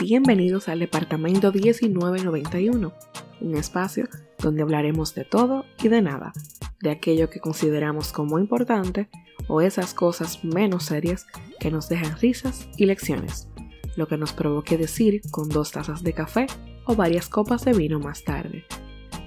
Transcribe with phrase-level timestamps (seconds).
[0.00, 2.94] Bienvenidos al Departamento 1991,
[3.42, 6.32] un espacio donde hablaremos de todo y de nada,
[6.80, 9.10] de aquello que consideramos como importante
[9.48, 11.26] o esas cosas menos serias
[11.60, 13.48] que nos dejan risas y lecciones,
[13.96, 16.46] lo que nos provoque decir con dos tazas de café
[16.86, 18.64] o varias copas de vino más tarde.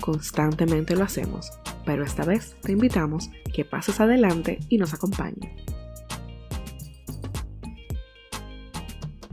[0.02, 1.52] Constantemente lo hacemos,
[1.86, 5.52] pero esta vez te invitamos que pases adelante y nos acompañes.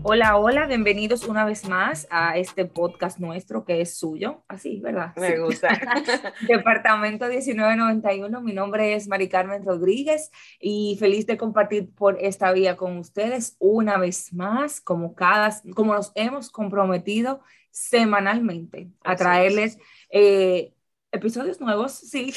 [0.03, 4.45] Hola, hola, bienvenidos una vez más a este podcast nuestro que es suyo.
[4.47, 5.15] Así, ¿verdad?
[5.17, 5.69] Me gusta.
[6.49, 10.31] Departamento 1991, mi nombre es Mari Carmen Rodríguez
[10.61, 15.95] y feliz de compartir por esta vía con ustedes una vez más, como, cada, como
[15.95, 17.41] nos hemos comprometido
[17.79, 19.79] semanalmente a traerles
[20.11, 20.75] eh,
[21.13, 22.35] episodios nuevos, sí,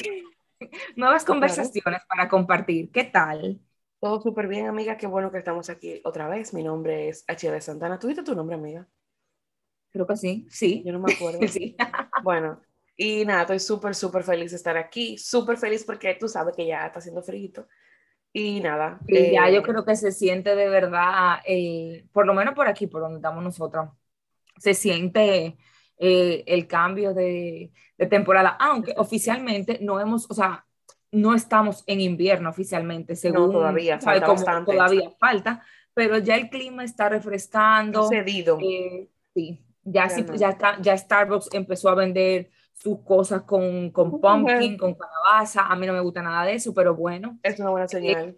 [0.96, 2.90] nuevas conversaciones para compartir.
[2.90, 3.60] ¿Qué tal?
[4.00, 4.96] Todo súper bien, amiga.
[4.96, 6.54] Qué bueno que estamos aquí otra vez.
[6.54, 7.60] Mi nombre es H.D.
[7.60, 7.98] Santana.
[7.98, 8.86] ¿Tú tu nombre, amiga?
[9.90, 10.82] Creo que sí, sí.
[10.84, 11.40] Yo no me acuerdo.
[11.48, 11.76] sí.
[12.22, 12.60] Bueno,
[12.96, 15.18] y nada, estoy súper, súper feliz de estar aquí.
[15.18, 17.66] Súper feliz porque tú sabes que ya está haciendo frío.
[18.32, 19.00] Y nada.
[19.08, 22.68] Y ya yo eh, creo que se siente de verdad, eh, por lo menos por
[22.68, 23.90] aquí, por donde estamos nosotros,
[24.58, 25.56] se siente
[25.98, 30.66] eh, el cambio de, de temporada, aunque oficialmente no hemos, o sea,
[31.12, 34.64] no estamos en invierno oficialmente, según todavía falta.
[34.64, 35.62] Todavía falta,
[35.94, 38.08] pero ya el clima está refrescando.
[38.08, 38.58] Cedido.
[38.60, 44.94] Eh, sí, ya, ya, ya, Starbucks empezó a vender sus cosas con, con pumpkin, con
[44.94, 45.66] calabaza.
[45.66, 47.38] A mí no me gusta nada de eso, pero bueno.
[47.42, 48.36] Es una buena señal.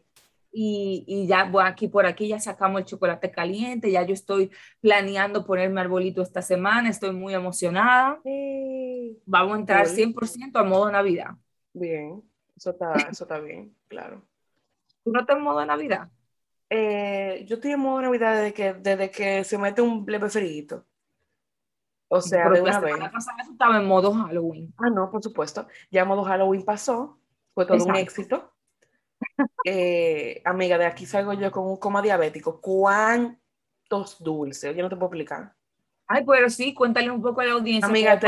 [0.56, 4.52] Y, y, ya bueno, aquí por aquí ya sacamos el chocolate caliente, ya yo estoy
[4.80, 8.20] planeando ponerme arbolito esta semana, estoy muy emocionada.
[9.26, 11.32] Vamos a entrar 100% a modo Navidad.
[11.72, 12.22] Bien.
[12.56, 14.22] Eso está, eso está bien, claro.
[15.02, 16.08] ¿Tú no estás en modo Navidad?
[16.70, 20.84] Eh, yo estoy en modo Navidad desde que, desde que se mete un leve frío.
[22.06, 22.96] O sea, de una vez.
[23.10, 24.72] pasada estaba en modo Halloween.
[24.78, 25.66] Ah, no, por supuesto.
[25.90, 27.18] Ya modo Halloween pasó.
[27.54, 28.53] Fue todo un éxito.
[29.64, 32.60] Eh, amiga, de aquí salgo yo con un coma diabético.
[32.60, 34.76] ¿Cuántos dulces?
[34.76, 35.54] Yo no te puedo explicar.
[36.06, 37.88] Ay, pero sí, cuéntale un poco a la audiencia.
[37.88, 38.20] Amiga,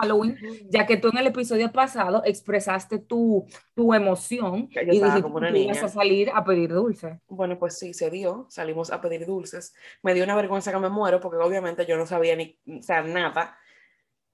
[0.00, 0.36] Halloween,
[0.68, 5.22] ya que tú en el episodio pasado expresaste tu, tu emoción y dijiste
[5.52, 7.16] que ibas a salir a pedir dulces.
[7.28, 8.46] Bueno, pues sí, se dio.
[8.50, 9.74] Salimos a pedir dulces.
[10.02, 13.02] Me dio una vergüenza que me muero porque obviamente yo no sabía ni, o sea,
[13.02, 13.56] nada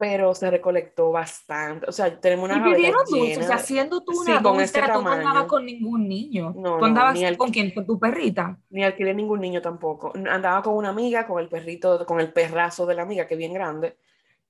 [0.00, 1.84] pero se recolectó bastante.
[1.86, 3.38] O sea, tenemos una ¿Y pidieron dulces?
[3.38, 6.54] O sea, siendo tú una sí, con ese tú no andabas con ningún niño.
[6.56, 7.70] No, ¿Tú andabas con quién?
[7.72, 8.58] ¿Con tu perrita?
[8.70, 10.10] Ni alquilé ningún niño tampoco.
[10.14, 13.38] Andaba con una amiga, con el perrito, con el perrazo de la amiga, que es
[13.38, 13.98] bien grande,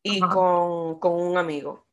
[0.04, 1.84] y con, con, un amigo.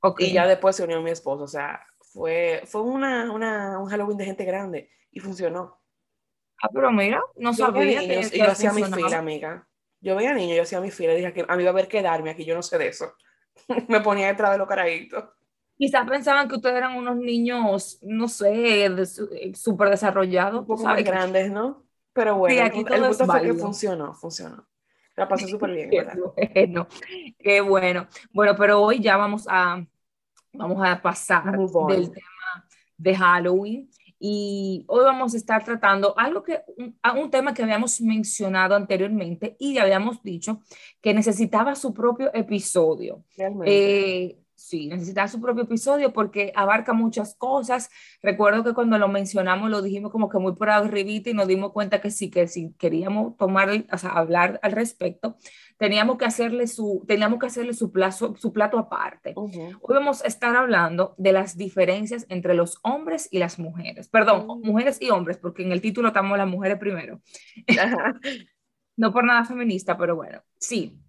[0.00, 0.30] Okay.
[0.30, 1.44] Y ya después se unió mi esposo.
[1.44, 5.82] O sea, fue, fue una, una, un Halloween de gente grande y funcionó.
[6.62, 8.00] Ah, pero mira, no sabía.
[8.00, 9.68] que, y yo hacía mi fila, amiga.
[10.02, 12.02] Yo veía niño, yo hacía mi fila, dije que a mí va a haber que
[12.02, 13.14] darme aquí, yo no sé de eso.
[13.88, 15.24] me ponía detrás de los carajitos.
[15.78, 18.90] Quizás pensaban que ustedes eran unos niños, no sé,
[19.54, 20.60] súper desarrollados.
[20.60, 21.84] Un poco más grandes, ¿no?
[22.12, 24.66] Pero bueno, el, punto fue que funcionó, funcionó.
[25.16, 26.14] La pasé súper bien, ¿verdad?
[26.36, 26.88] Qué bueno,
[27.38, 28.08] qué bueno.
[28.32, 29.84] Bueno, pero hoy ya vamos a,
[30.52, 33.90] vamos a pasar del tema de Halloween
[34.24, 39.56] y hoy vamos a estar tratando algo que, un, un, tema que habíamos mencionado anteriormente
[39.58, 40.60] y habíamos dicho
[41.00, 43.24] que necesitaba su propio episodio.
[43.64, 47.90] Eh, sí, necesitaba su propio episodio porque abarca muchas cosas.
[48.22, 51.72] Recuerdo que cuando lo mencionamos lo dijimos como que muy por arribita y nos dimos
[51.72, 55.36] cuenta que sí, que si queríamos tomar, o sea, hablar al respecto,
[55.82, 59.32] teníamos que hacerle su, teníamos que hacerle su, plazo, su plato aparte.
[59.34, 64.08] Hoy vamos a estar hablando de las diferencias entre los hombres y las mujeres.
[64.08, 64.64] Perdón, mm.
[64.64, 67.20] mujeres y hombres, porque en el título estamos las mujeres primero.
[68.96, 71.00] no por nada feminista, pero bueno, sí.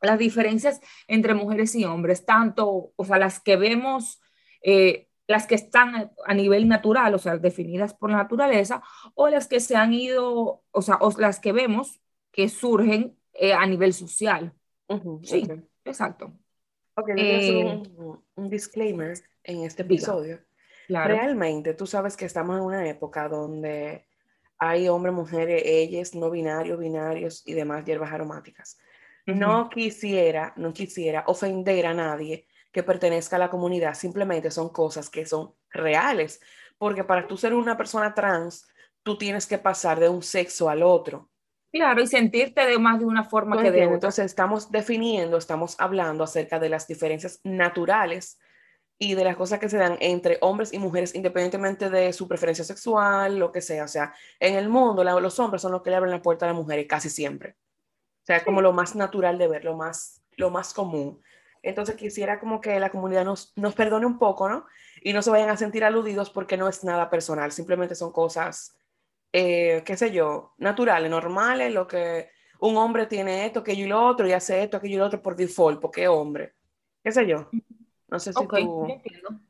[0.00, 4.18] Las diferencias entre mujeres y hombres, tanto, o sea, las que vemos,
[4.62, 8.82] eh, las que están a nivel natural, o sea, definidas por la naturaleza,
[9.14, 12.00] o las que se han ido, o sea, o las que vemos
[12.32, 14.52] que surgen eh, a nivel social.
[15.22, 15.48] sí,
[15.84, 16.32] exacto.
[16.94, 17.82] Ok, eh,
[18.36, 20.40] un, disclaimer en este episodio.
[20.88, 24.04] Realmente, tú sabes que estamos en una época donde
[24.58, 28.78] hay hombres, mujeres, ellas, no binarios, binarios y demás hierbas aromáticas.
[29.24, 35.08] No quisiera, no quisiera ofender a nadie que pertenezca a la comunidad, simplemente son cosas
[35.08, 36.40] que son reales,
[36.78, 38.66] porque para tú ser una persona trans,
[39.02, 41.30] tú tienes que pasar de un sexo al otro.
[41.72, 43.94] Claro, y sentirte de más de una forma que de otra.
[43.94, 48.38] Entonces estamos definiendo, estamos hablando acerca de las diferencias naturales
[48.98, 52.62] y de las cosas que se dan entre hombres y mujeres, independientemente de su preferencia
[52.62, 53.84] sexual, lo que sea.
[53.84, 56.48] O sea, en el mundo los hombres son los que le abren la puerta a
[56.48, 57.56] las mujeres casi siempre.
[58.22, 61.22] O sea, es como lo más natural de ver, lo más, lo más común.
[61.62, 64.66] Entonces quisiera como que la comunidad nos, nos perdone un poco, ¿no?
[65.00, 68.76] Y no se vayan a sentir aludidos porque no es nada personal, simplemente son cosas,
[69.32, 72.28] eh, qué sé yo, naturales, normales, lo que
[72.60, 75.22] un hombre tiene esto, aquello y lo otro, y hace esto, aquello y lo otro
[75.22, 76.54] por default, porque es hombre.
[77.02, 77.48] ¿Qué sé yo?
[78.08, 78.86] No sé si tú...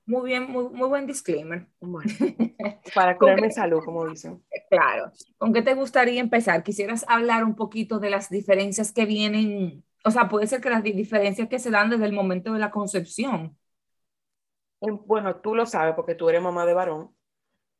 [0.06, 1.67] Muy bien, muy, muy buen disclaimer.
[2.94, 4.43] para curarme salud, como dicen.
[4.70, 5.11] Claro.
[5.37, 6.62] ¿Con qué te gustaría empezar?
[6.62, 9.85] ¿Quisieras hablar un poquito de las diferencias que vienen?
[10.05, 12.70] O sea, puede ser que las diferencias que se dan desde el momento de la
[12.70, 13.56] concepción.
[14.81, 17.14] Bueno, tú lo sabes porque tú eres mamá de varón.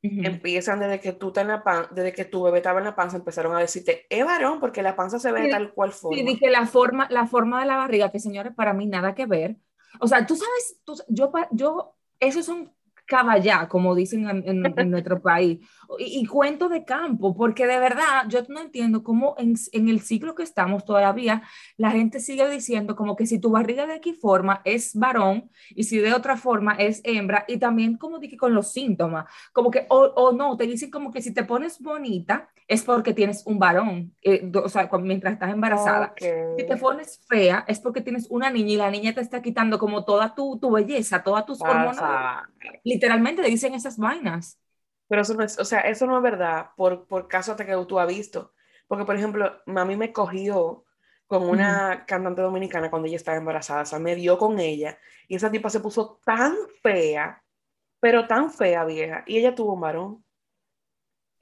[0.05, 3.15] Empiezan desde que tú en la pan, desde que tu bebé estaba en la panza,
[3.15, 6.17] empezaron a decirte, es varón, porque la panza se ve tal cual forma.
[6.17, 9.25] Sí, dije la forma, la forma de la barriga, que señores, para mí nada que
[9.25, 9.55] ver.
[10.01, 10.77] O sea, tú sabes,
[11.07, 12.73] yo, yo, esos son
[13.05, 15.65] caballá, como dicen en, nuestro país,
[15.99, 20.35] y, cuento de campo, porque de verdad yo no entiendo cómo en, en, el ciclo
[20.35, 21.43] que estamos todavía
[21.77, 25.83] la gente sigue diciendo como que si tu barriga de aquí forma es varón y
[25.83, 29.85] si de otra forma es hembra, y también como dije con los síntomas, como que,
[29.89, 33.59] o, o no, te dicen como que si te pones bonita, es porque tienes un
[33.59, 36.13] varón, eh, o sea, mientras estás embarazada.
[36.17, 39.77] Si te pones fea, es porque tienes una niña y la niña te está quitando
[39.77, 42.43] como toda tu, tu belleza, todas tus hormonas.
[42.83, 44.59] Literalmente te dicen esas vainas.
[45.07, 47.75] Pero eso no es, o sea, eso no es verdad, por, por caso hasta que
[47.87, 48.53] tú has visto.
[48.87, 50.85] Porque, por ejemplo, mami me cogió
[51.27, 54.97] con una cantante dominicana cuando ella estaba embarazada, o sea, me dio con ella,
[55.27, 57.43] y esa tipa se puso tan fea,
[57.99, 60.23] pero tan fea, vieja, y ella tuvo un varón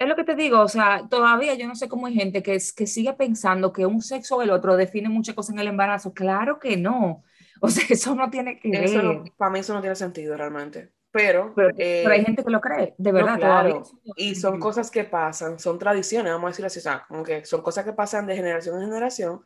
[0.01, 2.57] es lo que te digo, o sea, todavía yo no sé cómo hay gente que,
[2.75, 6.11] que sigue pensando que un sexo o el otro define muchas cosas en el embarazo.
[6.11, 7.23] Claro que no.
[7.59, 9.31] O sea, eso no tiene que ver.
[9.37, 10.91] para mí eso no tiene sentido realmente.
[11.11, 13.37] Pero, pero, hay gente que lo cree, de verdad.
[13.37, 13.83] claro.
[14.15, 17.43] Y son cosas que pasan, son tradiciones, vamos a decirlo así, o sea, como que
[17.43, 19.45] son cosas que pasan de generación en generación.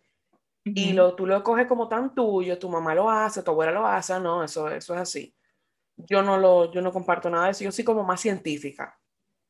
[0.63, 3.85] Y lo, tú lo coges como tan tuyo, tu mamá lo hace, tu abuela lo
[3.85, 5.35] hace, no, eso, eso es así.
[5.95, 8.99] Yo no, lo, yo no comparto nada de eso, yo soy como más científica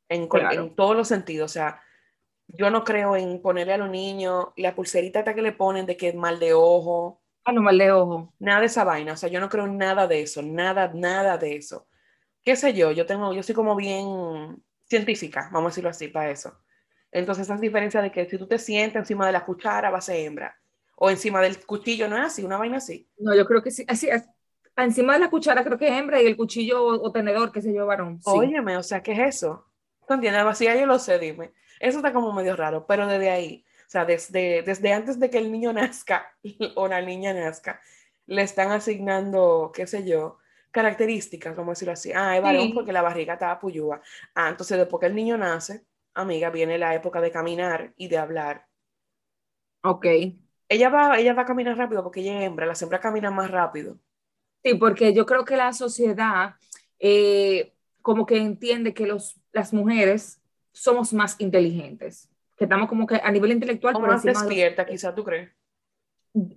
[0.10, 1.52] en, en, todos los sentidos.
[1.52, 1.82] O sea,
[2.48, 6.10] yo no creo en ponerle a los niños la pulserita que le ponen de que
[6.10, 7.22] es mal de ojo.
[7.44, 8.34] Ah, no, mal de ojo.
[8.40, 9.14] Nada de esa vaina.
[9.14, 11.88] O sea, yo no creo en nada de eso, nada, nada de eso.
[12.46, 12.92] ¿Qué sé yo?
[12.92, 16.56] Yo tengo, yo soy como bien científica, vamos a decirlo así, para eso.
[17.12, 20.02] Entonces, esa diferencia de que si tú te sientes encima de la cuchara, va a
[20.02, 20.56] ser hembra.
[20.96, 23.10] O encima del cuchillo, no es así, una vaina así.
[23.18, 23.84] No, yo creo que sí.
[23.88, 24.30] Así es.
[24.78, 27.74] Encima de la cuchara creo que es hembra y el cuchillo o, tenedor, que se
[27.74, 28.22] yo, varón.
[28.22, 28.30] Sí.
[28.30, 29.66] Óyeme, o sea, ¿qué es eso?
[30.08, 30.44] ¿Tú entiendes?
[30.46, 31.52] Así yo lo sé, dime.
[31.80, 35.40] Eso está como medio raro, pero desde ahí, o sea, desde, desde antes de que
[35.40, 36.32] el niño nazca
[36.76, 37.82] o la niña nazca,
[38.28, 40.38] le están asignando, qué sé yo,
[40.76, 42.12] características, como decirlo así.
[42.14, 44.02] Ah, es varón porque la barriga estaba puyúa.
[44.34, 48.18] Ah, entonces después que el niño nace, amiga, viene la época de caminar y de
[48.18, 48.68] hablar.
[49.84, 50.06] Ok.
[50.68, 53.50] Ella va, ella va a caminar rápido porque ella es hembra, las hembras caminan más
[53.50, 53.98] rápido.
[54.66, 56.56] Sí, porque yo creo que la sociedad
[57.00, 60.42] eh, como que entiende que los, las mujeres
[60.74, 63.96] somos más inteligentes, que estamos como que a nivel intelectual...
[63.96, 65.52] O más despierta, quizás tú crees.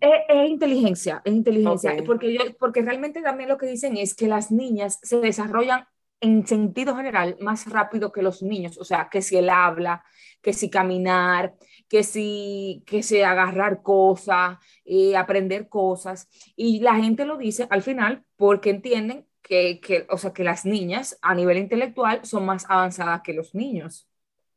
[0.00, 4.50] Es, inteligencia, es inteligencia, porque, yo, porque realmente también lo que dicen es que las
[4.50, 5.86] niñas se desarrollan
[6.20, 10.04] en sentido general más rápido que los niños, o sea, que si él habla,
[10.42, 11.54] que si caminar,
[11.88, 17.82] que si, que si agarrar cosas, eh, aprender cosas, y la gente lo dice al
[17.82, 23.22] final porque entienden que, o sea, que las niñas a nivel intelectual son más avanzadas
[23.22, 24.07] que los niños.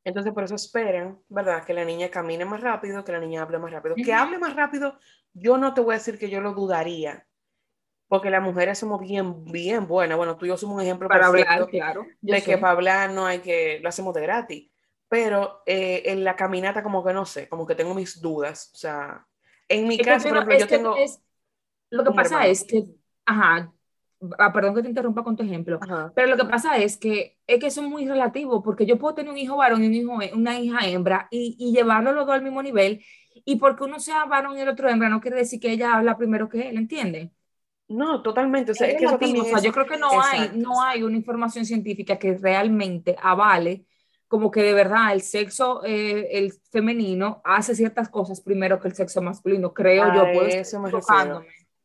[0.03, 1.63] Entonces, por eso esperan, ¿verdad?
[1.63, 3.95] Que la niña camine más rápido, que la niña hable más rápido.
[3.95, 4.97] Que hable más rápido,
[5.33, 7.27] yo no te voy a decir que yo lo dudaría,
[8.07, 10.17] porque las mujeres somos bien, bien buenas.
[10.17, 12.05] Bueno, tú y yo somos un ejemplo para hablar, claro.
[12.19, 14.71] de que para hablar no hay que, lo hacemos de gratis.
[15.07, 18.71] Pero eh, en la caminata como que no sé, como que tengo mis dudas.
[18.73, 19.27] O sea,
[19.67, 20.95] en mi caso, por ejemplo, yo tengo...
[21.91, 22.85] lo que pasa es que,
[23.25, 23.71] ajá,
[24.37, 25.79] Ah, perdón que te interrumpa con tu ejemplo,
[26.15, 29.15] pero lo que pasa es que es que eso es muy relativo, porque yo puedo
[29.15, 32.35] tener un hijo varón y un hijo, una hija hembra y, y llevarlo los dos
[32.35, 35.59] al mismo nivel, y porque uno sea varón y el otro hembra, no quiere decir
[35.59, 37.31] que ella habla primero que él, ¿entiende?
[37.87, 38.71] No, totalmente.
[38.71, 39.17] O sea, es, yo
[39.71, 43.85] creo que no hay, no hay una información científica que realmente avale
[44.31, 48.95] como que de verdad el sexo, eh, el femenino hace ciertas cosas primero que el
[48.95, 50.25] sexo masculino, creo yo.
[50.33, 50.89] Pues, eso me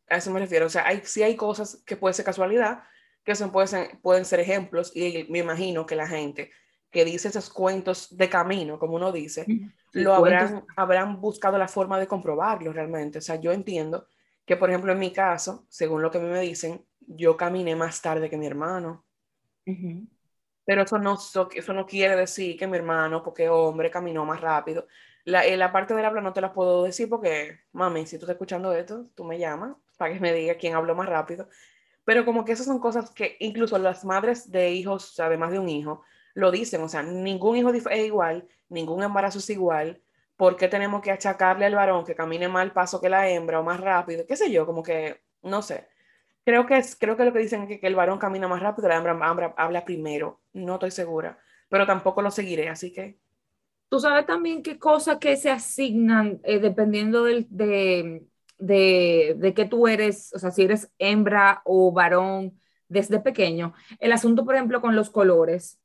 [0.09, 0.65] a eso me refiero.
[0.65, 2.83] O sea, hay, sí hay cosas que puede ser casualidad,
[3.23, 6.51] que son, pueden, ser, pueden ser ejemplos, y me imagino que la gente
[6.89, 9.45] que dice esos cuentos de camino, como uno dice,
[9.91, 13.17] lo habrán, habrán buscado la forma de comprobarlo realmente.
[13.17, 14.07] O sea, yo entiendo
[14.45, 17.75] que, por ejemplo, en mi caso, según lo que a mí me dicen, yo caminé
[17.75, 19.05] más tarde que mi hermano.
[20.65, 21.17] Pero eso no,
[21.53, 24.87] eso no quiere decir que mi hermano, porque hombre, caminó más rápido.
[25.25, 28.23] La, eh, la parte del habla no te la puedo decir porque, mami, si tú
[28.23, 31.49] estás escuchando esto, tú me llamas para que me diga quién habló más rápido.
[32.05, 35.69] Pero como que esas son cosas que incluso las madres de hijos, además de un
[35.69, 36.03] hijo,
[36.35, 36.81] lo dicen.
[36.81, 40.01] O sea, ningún hijo es igual, ningún embarazo es igual.
[40.37, 43.63] ¿Por qué tenemos que achacarle al varón que camine más paso que la hembra o
[43.63, 44.25] más rápido?
[44.27, 44.65] ¿Qué sé yo?
[44.65, 45.87] Como que, no sé.
[46.45, 48.61] Creo que, es, creo que lo que dicen es que, que el varón camina más
[48.61, 50.41] rápido, la hembra, habla primero.
[50.53, 51.39] No estoy segura.
[51.69, 53.19] Pero tampoco lo seguiré, así que
[53.89, 58.27] Tú sabes también qué cosas que se asignan eh, dependiendo del, de,
[58.57, 63.73] de, de que tú eres, o sea, si eres hembra o varón desde pequeño.
[63.99, 65.79] El asunto, por ejemplo, con los colores.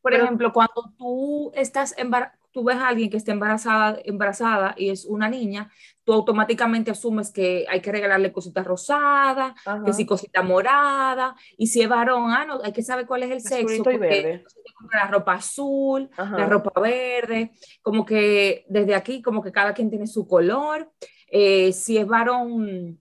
[0.00, 4.90] Por ejemplo, cuando tú estás embarazada, tú ves a alguien que está embarazada, embarazada y
[4.90, 5.70] es una niña,
[6.04, 9.52] tú automáticamente asumes que hay que regalarle cositas rosadas,
[9.84, 13.30] que si cosita morada, y si es varón, ah, no, hay que saber cuál es
[13.30, 13.82] el sexo.
[13.82, 14.44] Porque
[14.92, 17.52] la ropa azul, la ropa verde,
[17.82, 20.90] como que desde aquí, como que cada quien tiene su color.
[21.30, 22.98] Eh, si es varón,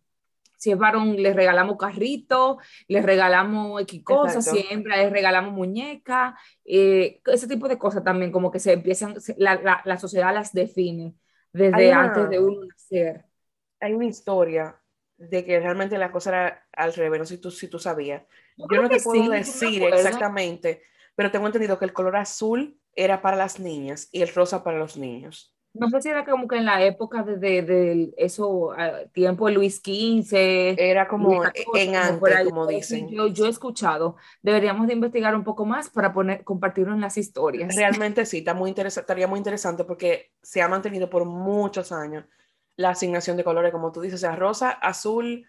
[0.58, 5.54] si es varón, les regalamos carrito, les regalamos X cosas, si es hembra, les regalamos
[5.54, 10.52] muñeca, eh, ese tipo de cosas también, como que se empiezan, la, la, sociedad las
[10.54, 11.16] define
[11.54, 13.26] desde antes de uno nacer.
[13.80, 14.82] Hay una historia
[15.18, 18.24] de que realmente la cosa era al revés, no sé si tú, si tú sabías.
[18.58, 20.82] Yo, no te puedo decir exactamente,
[21.16, 24.80] pero tengo entendido que el color azul era para las niñas y el rosa para
[24.80, 28.74] los niños no sé si era como que en la época de, de, eso,
[29.12, 30.75] tiempo de Luis XV.
[30.77, 31.43] Era como
[31.74, 33.10] en antes, como, dicen.
[33.10, 34.15] Yo, yo, he escuchado.
[34.41, 37.75] Deberíamos de investigar un poco más para poner, compartirlo en las historias.
[37.75, 42.25] Realmente sí, está muy estaría muy interesante porque se ha mantenido por muchos años
[42.75, 45.46] la asignación de colores, como tú dices, o sea, rosa, azul,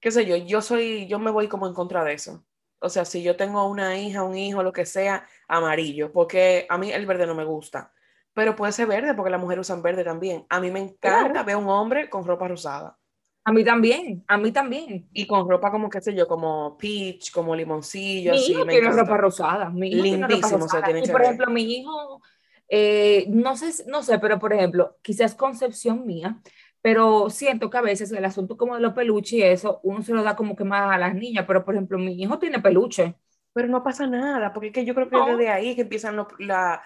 [0.00, 2.44] qué sé yo, yo soy, yo me voy como en contra de eso.
[2.80, 6.76] O sea, si yo tengo una hija, un hijo, lo que sea, amarillo, porque a
[6.78, 7.92] mí el verde no me gusta
[8.34, 10.46] pero puede ser verde porque las mujeres usan verde también.
[10.48, 12.98] A mí me encanta ver un hombre con ropa rosada.
[13.44, 15.08] A mí también, a mí también.
[15.12, 18.32] Y con ropa como, qué sé yo, como peach, como limoncillo.
[18.32, 19.68] Mi hijo tiene ropa rosada.
[19.68, 22.22] Mi hijo Lindísimo se tiene y, por ejemplo, mi hijo,
[22.68, 26.40] eh, no, sé, no sé, pero por ejemplo, quizás concepción mía,
[26.80, 30.12] pero siento que a veces el asunto como de los peluches y eso, uno se
[30.12, 33.16] lo da como que más a las niñas, pero por ejemplo, mi hijo tiene peluche.
[33.52, 36.82] Pero no pasa nada, porque es que yo creo que desde ahí que empiezan la,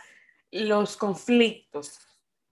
[0.64, 1.98] los conflictos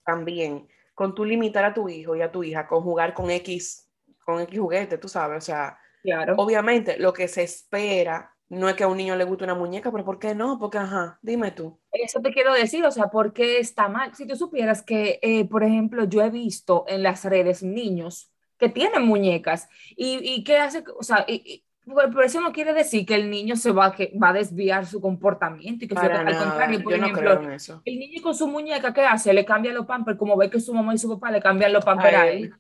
[0.05, 3.91] también con tu limitar a tu hijo y a tu hija con jugar con X,
[4.25, 6.35] con X juguete, tú sabes, o sea, claro.
[6.37, 9.91] obviamente lo que se espera no es que a un niño le guste una muñeca,
[9.91, 10.59] pero ¿por qué no?
[10.59, 11.81] Porque, ajá, dime tú.
[11.91, 14.15] Eso te quiero decir, o sea, ¿por qué está mal?
[14.15, 18.69] Si tú supieras que, eh, por ejemplo, yo he visto en las redes niños que
[18.69, 23.15] tienen muñecas y, y que hace, o sea, y, pero eso no quiere decir que
[23.15, 26.83] el niño se va, que va a desviar su comportamiento y que Para al contrario,
[26.83, 27.41] por ejemplo,
[27.85, 29.35] el niño con su muñeca, ¿qué hace?
[29.35, 31.85] Le cambia los pampers, como ve que su mamá y su papá le cambian los
[31.85, 32.55] pampers a él.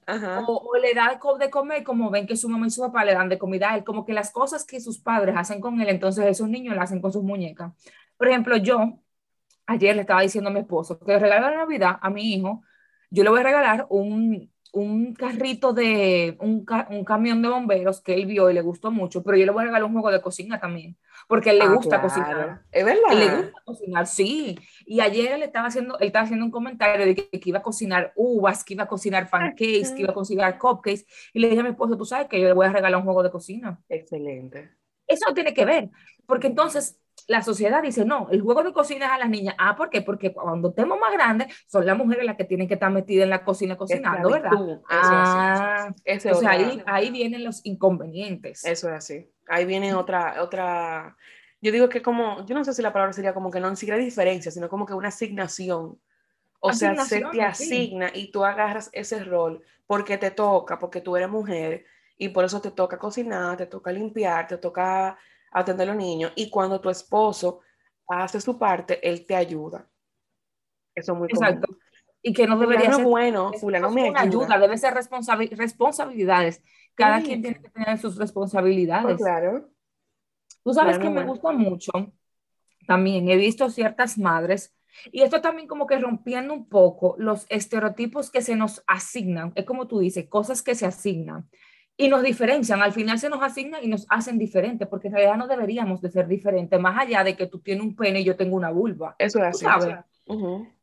[0.47, 3.31] O, le da de comer, como ven que su mamá y su papá le dan
[3.31, 3.85] de comida a él.
[3.85, 7.01] Como que las cosas que sus padres hacen con él, entonces esos niños las hacen
[7.01, 7.73] con sus muñecas.
[8.19, 8.99] Por ejemplo, yo
[9.67, 12.63] ayer le estaba diciendo a mi esposo que regalo de Navidad a mi hijo,
[13.11, 18.15] yo le voy a regalar un, un carrito de un, un, camión de bomberos que
[18.15, 20.21] él vio y le gustó mucho, pero yo le voy a regalar un juego de
[20.21, 20.97] cocina también,
[21.29, 22.63] porque él le ah, gusta cocinar.
[22.73, 23.13] Es verdad.
[23.13, 24.59] le gusta cocinar, sí.
[24.85, 28.13] Y ayer él estaba haciendo, él estaba haciendo un comentario de que, iba a cocinar
[28.17, 31.07] uvas, que iba a cocinar pancakes, que iba a cocinar cupcakes.
[31.33, 33.05] Y le dije a mi esposo, tú sabes que yo le voy a regalar un
[33.05, 33.81] juego de cocina.
[33.89, 34.73] Excelente.
[35.07, 35.91] Eso no tiene que ver,
[36.27, 39.55] porque entonces la sociedad dice, no, el juego de cocina es a las niñas.
[39.59, 40.03] Ah, ¿por qué?
[40.03, 43.31] Porque cuando estemos más grandes, son las mujeres las que tienen que estar metidas en
[43.31, 44.51] la cocina cocinando, ¿verdad?
[44.91, 48.65] ah, o sea, ahí, ahí vienen los inconvenientes.
[48.65, 49.31] Eso es así.
[49.49, 51.17] Ahí viene otra, otra,
[51.61, 53.77] yo digo que como, yo no sé si la palabra sería como que no ni
[53.77, 55.99] siquiera diferencia, sino como que una asignación.
[56.61, 61.17] O sea, se te asigna y tú agarras ese rol porque te toca, porque tú
[61.17, 61.85] eres mujer
[62.17, 65.19] y por eso te toca cocinar, te toca limpiar, te toca
[65.55, 67.61] atender a los niños y cuando tu esposo
[68.09, 69.89] hace su parte, él te ayuda.
[70.95, 71.79] Eso es muy Exacto.
[72.21, 74.21] Y que no debería ser bueno, fulano me ayuda.
[74.21, 74.59] ayuda.
[74.59, 76.63] Debe ser responsabilidades.
[76.95, 79.05] Cada quien tiene que tener sus responsabilidades.
[79.05, 79.69] Pues claro.
[80.63, 81.93] Tú sabes que me gusta mucho.
[82.87, 84.75] También he visto ciertas madres
[85.13, 89.53] y esto también como que rompiendo un poco los estereotipos que se nos asignan.
[89.55, 91.49] Es como tú dices, cosas que se asignan
[91.97, 95.37] y nos diferencian, al final se nos asignan y nos hacen diferentes, porque en realidad
[95.37, 98.37] no deberíamos de ser diferentes, más allá de que tú tienes un pene y yo
[98.37, 99.15] tengo una vulva.
[99.19, 99.65] Eso es así.
[99.65, 99.97] ¿sabes?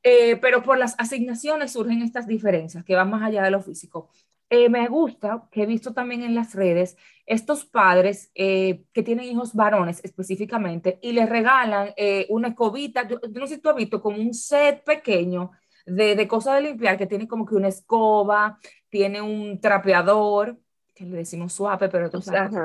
[0.03, 4.09] Eh, pero por las asignaciones surgen estas diferencias que van más allá de lo físico.
[4.49, 9.25] eh, me gusta que he visto también en las redes estos padres eh, que tienen
[9.25, 13.75] hijos varones específicamente y les regalan eh, una escobita, yo, no sé si tú has
[13.75, 15.51] visto como un set pequeño
[15.85, 20.59] de, de cosas de limpiar que tiene como que una escoba, tiene un trapeador,
[20.93, 22.55] que le decimos suave, pero tú sabes,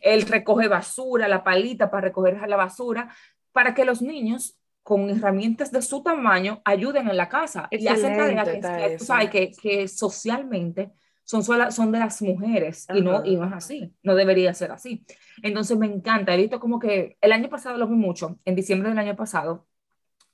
[0.00, 3.14] él recoge basura, la palita para recoger la basura,
[3.52, 8.16] para que los niños con herramientas de su tamaño ayuden en la casa y hacen
[8.16, 10.90] tareas que, tú sabes, que, que, socialmente
[11.22, 15.04] son, son de las mujeres y no, y no es así, no debería ser así.
[15.42, 18.88] Entonces me encanta, he visto como que el año pasado lo vi mucho, en diciembre
[18.88, 19.66] del año pasado,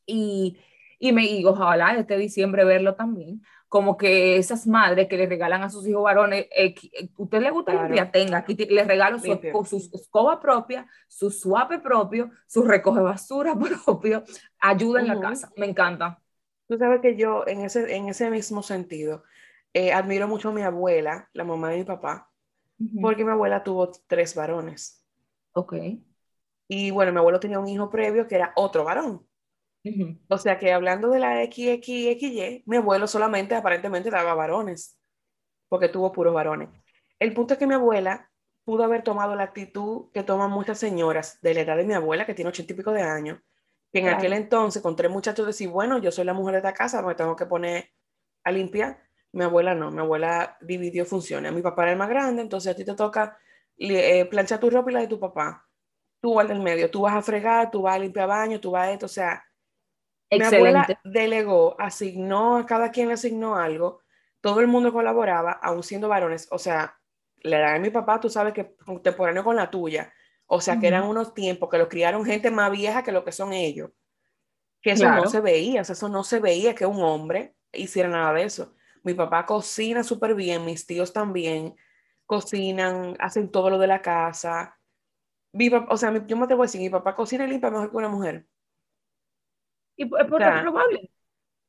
[0.07, 0.59] y,
[0.99, 3.43] y me y ojalá este diciembre verlo también,
[3.77, 6.75] como que esas madres que le regalan a sus hijos varones, eh,
[7.19, 12.31] usted le gusta limpiar, tenga, aquí les regalo su, su, escoba propia, su suape propio,
[12.47, 13.55] su recoge basura
[13.85, 14.25] propio,
[14.61, 16.23] ayuda en la casa, me encanta.
[16.67, 19.25] Tú sabes que yo, en ese, en ese mismo sentido,
[19.75, 22.31] eh, admiro mucho a mi abuela, la mamá de mi papá,
[23.03, 25.05] porque mi abuela tuvo tres varones.
[25.53, 25.75] Ok.
[26.67, 29.26] Y bueno, mi abuelo tenía un hijo previo que era otro varón.
[30.29, 34.99] O sea que hablando de la XXXY, mi abuelo solamente aparentemente daba varones,
[35.69, 36.69] porque tuvo puros varones.
[37.19, 38.31] El punto es que mi abuela
[38.65, 42.27] pudo haber tomado la actitud que toman muchas señoras de la edad de mi abuela,
[42.27, 43.39] que tiene ochenta y pico de años,
[43.93, 46.73] que en aquel entonces con tres muchachos decir, bueno, yo soy la mujer de esta
[46.73, 47.91] casa, me tengo que poner
[48.45, 49.03] a limpiar.
[49.33, 51.53] Mi abuela no, mi abuela dividió funciones.
[51.53, 53.39] A mi papá era el más grande, entonces a ti te toca
[53.79, 55.65] eh, planchar tu ropa y la de tu papá.
[56.21, 58.89] Tú al del medio, tú vas a fregar, tú vas a limpiar baño, tú vas
[58.89, 59.45] a esto, o sea,
[60.31, 64.01] mi abuela delegó, asignó, a cada quien le asignó algo,
[64.41, 66.99] todo el mundo colaboraba, aún siendo varones, o sea,
[67.43, 70.13] la edad de mi papá, tú sabes que contemporáneo con la tuya,
[70.47, 73.33] o sea, que eran unos tiempos que lo criaron gente más vieja que lo que
[73.33, 73.91] son ellos,
[74.81, 78.09] que eso no se veía, o sea, eso no se veía que un hombre hiciera
[78.09, 78.75] nada de eso.
[79.03, 81.75] Mi papá cocina súper bien, mis tíos también
[82.25, 84.79] cocinan, hacen todo lo de la casa.
[85.89, 87.97] o sea, yo me te voy a decir, mi papá cocina y limpia mejor que
[87.97, 88.47] una mujer.
[89.97, 91.11] Y es probable.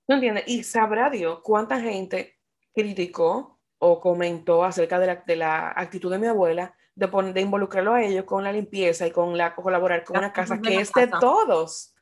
[0.07, 0.43] ¿No entiendes?
[0.47, 2.37] Y sabrá Dios cuánta gente
[2.73, 7.93] criticó o comentó acerca de la, de la actitud de mi abuela de, de involucrarlo
[7.93, 11.07] a ellos con la limpieza y con la, colaborar con una casa que es de
[11.07, 11.93] todos.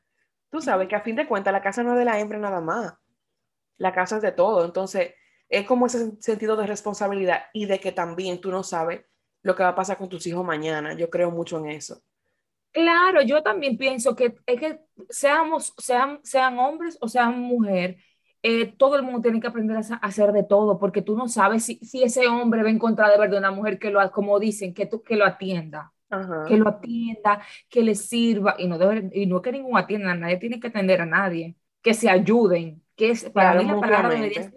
[0.49, 2.61] Tú sabes que a fin de cuentas la casa no es de la hembra nada
[2.61, 2.93] más.
[3.77, 4.63] La casa es de todo.
[4.63, 5.13] Entonces,
[5.49, 9.03] es como ese sentido de responsabilidad y de que también tú no sabes
[9.41, 10.93] lo que va a pasar con tus hijos mañana.
[10.93, 12.01] Yo creo mucho en eso.
[12.75, 18.03] Claro, yo también pienso que es que seamos, sean, sean hombres o sean mujeres,
[18.43, 21.63] eh, todo el mundo tiene que aprender a hacer de todo, porque tú no sabes
[21.63, 24.73] si, si, ese hombre va a encontrar de verdad una mujer que lo, como dicen,
[24.73, 25.93] que, tú, que lo atienda,
[26.49, 30.35] que lo atienda, que le sirva, y no, debe, y no que ninguno atienda, nadie
[30.35, 34.51] tiene que atender a nadie, que se ayuden, que es, para mí la palabra debería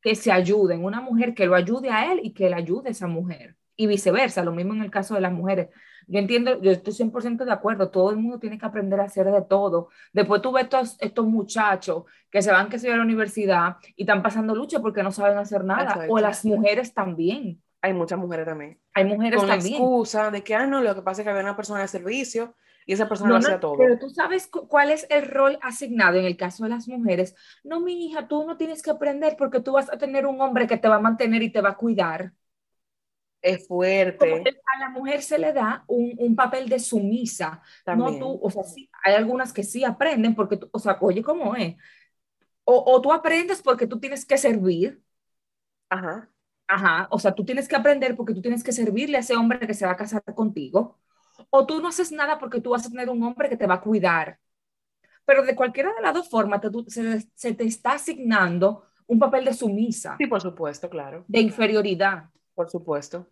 [0.00, 2.90] que se ayuden, una mujer que lo ayude a él y que le ayude a
[2.90, 5.68] esa mujer, y viceversa, lo mismo en el caso de las mujeres
[6.06, 9.30] yo entiendo, yo estoy 100% de acuerdo, todo el mundo tiene que aprender a hacer
[9.30, 9.88] de todo.
[10.12, 14.02] Después tú ves estos, estos muchachos que se van que se a la universidad y
[14.02, 17.62] están pasando lucha porque no saben hacer nada, o las mujeres también.
[17.80, 18.78] Hay muchas mujeres también.
[18.94, 19.72] Hay mujeres Con también.
[19.72, 21.88] la excusa de que, ah, no, lo que pasa es que había una persona de
[21.88, 22.54] servicio
[22.86, 23.76] y esa persona lo hacía todo.
[23.76, 27.34] Pero tú sabes cuál es el rol asignado en el caso de las mujeres.
[27.64, 30.66] No, mi hija, tú no tienes que aprender porque tú vas a tener un hombre
[30.66, 32.32] que te va a mantener y te va a cuidar
[33.42, 34.44] es fuerte.
[34.74, 37.60] a la mujer se le da un, un papel de sumisa.
[37.96, 41.22] No tú, o sea, sí, hay algunas que sí aprenden porque, tú, o sea, oye,
[41.22, 41.76] ¿cómo es?
[42.64, 45.02] O, o, tú aprendes porque tú tienes que servir.
[45.90, 46.30] Ajá.
[46.68, 49.66] Ajá, o sea, tú tienes que aprender porque tú tienes que servirle a ese hombre
[49.66, 50.98] que se va a casar contigo.
[51.50, 53.74] O tú no haces nada porque tú vas a tener un hombre que te va
[53.74, 54.38] a cuidar.
[55.24, 59.44] Pero de cualquiera de las dos formas te, se, se te está asignando un papel
[59.44, 60.16] de sumisa.
[60.16, 61.24] Sí, por supuesto, claro.
[61.28, 62.30] De inferioridad.
[62.54, 63.28] Por supuesto.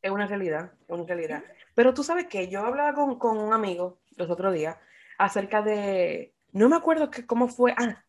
[0.00, 1.44] Es una realidad, es una realidad.
[1.74, 4.76] Pero tú sabes que yo hablaba con, con, un amigo los otros días
[5.18, 8.04] acerca de, no me acuerdo que, cómo fue, ah,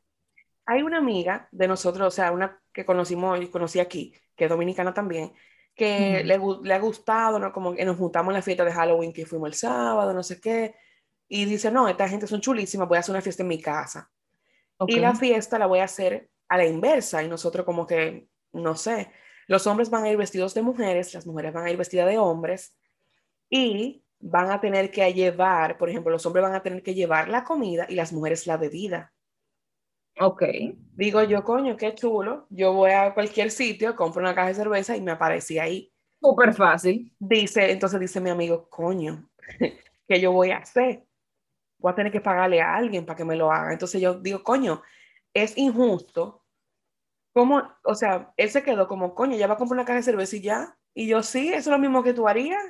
[0.65, 4.50] hay una amiga de nosotros, o sea, una que conocimos y conocí aquí, que es
[4.50, 5.34] dominicana también,
[5.76, 7.52] que le, le, ha gustado, ¿no?
[7.52, 10.39] Como que nos juntamos en la fiesta de Halloween que fuimos el sábado, no sé
[10.39, 10.76] qué,
[11.28, 14.12] y dice, no, esta gente son chulísimas, voy a hacer una fiesta en mi casa.
[14.88, 18.76] Y la fiesta la voy a hacer a la inversa, y nosotros como que, no
[18.76, 19.12] sé,
[19.48, 22.18] los hombres van a ir vestidos de mujeres, las mujeres van a ir vestidas de
[22.18, 22.76] hombres
[23.50, 27.30] y van a tener que llevar, por ejemplo, los hombres van a tener que llevar
[27.30, 29.14] la comida y las mujeres la bebida.
[30.20, 30.44] Ok.
[30.94, 32.48] Digo yo, coño, qué chulo.
[32.50, 35.92] Yo voy a cualquier sitio, compro una caja de cerveza y me aparece ahí.
[36.22, 37.14] Súper fácil.
[37.20, 39.30] Dice, entonces dice mi amigo, coño,
[40.08, 41.04] ¿qué yo voy a hacer?
[41.78, 43.74] Voy a tener que pagarle a alguien para que me lo haga.
[43.74, 44.82] Entonces yo digo, coño,
[45.34, 46.45] es injusto
[47.36, 47.62] ¿Cómo?
[47.84, 50.38] O sea, él se quedó como, coño, ya va a comprar una caja de cerveza
[50.38, 50.78] y ya.
[50.93, 52.63] Y yo, sí, eso es lo mismo que tú harías.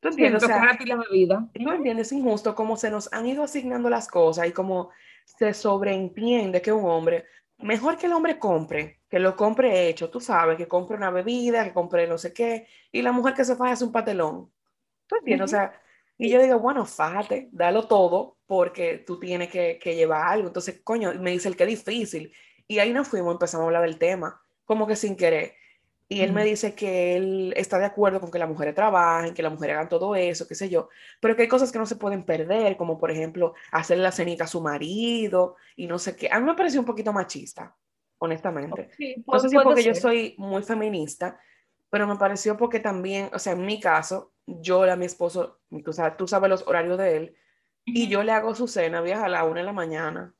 [0.00, 0.42] ¿Tú entiendes?
[0.42, 1.48] o sea, la bebida.
[1.54, 2.08] ¿Tú entiendes?
[2.08, 4.90] Es injusto cómo se nos han ido asignando las cosas y cómo
[5.24, 7.26] se sobreentiende que un hombre,
[7.58, 11.62] mejor que el hombre compre, que lo compre hecho, tú sabes, que compre una bebida,
[11.62, 14.50] que compre no sé qué, y la mujer que se faja hace un patelón.
[15.06, 15.44] ¿Tú entiendes?
[15.44, 15.80] O sea,
[16.18, 20.48] y yo digo, bueno, fájate, dalo todo porque tú tienes que, que llevar algo.
[20.48, 22.32] Entonces, coño, me dice el que difícil.
[22.72, 25.52] Y ahí nos fuimos, empezamos a hablar del tema, como que sin querer.
[26.08, 29.42] Y él me dice que él está de acuerdo con que las mujeres trabajen, que
[29.42, 30.88] las mujeres hagan todo eso, qué sé yo,
[31.20, 34.44] pero que hay cosas que no se pueden perder, como por ejemplo hacer la cenita
[34.44, 36.30] a su marido y no sé qué.
[36.30, 37.76] A mí me pareció un poquito machista,
[38.18, 38.88] honestamente.
[39.26, 41.38] no sé si porque yo soy muy feminista,
[41.90, 45.92] pero me pareció porque también, o sea, en mi caso, yo a mi esposo, tú
[45.92, 47.36] sabes, tú sabes los horarios de él,
[47.84, 50.34] y yo le hago su cena, viaja a la una de la mañana,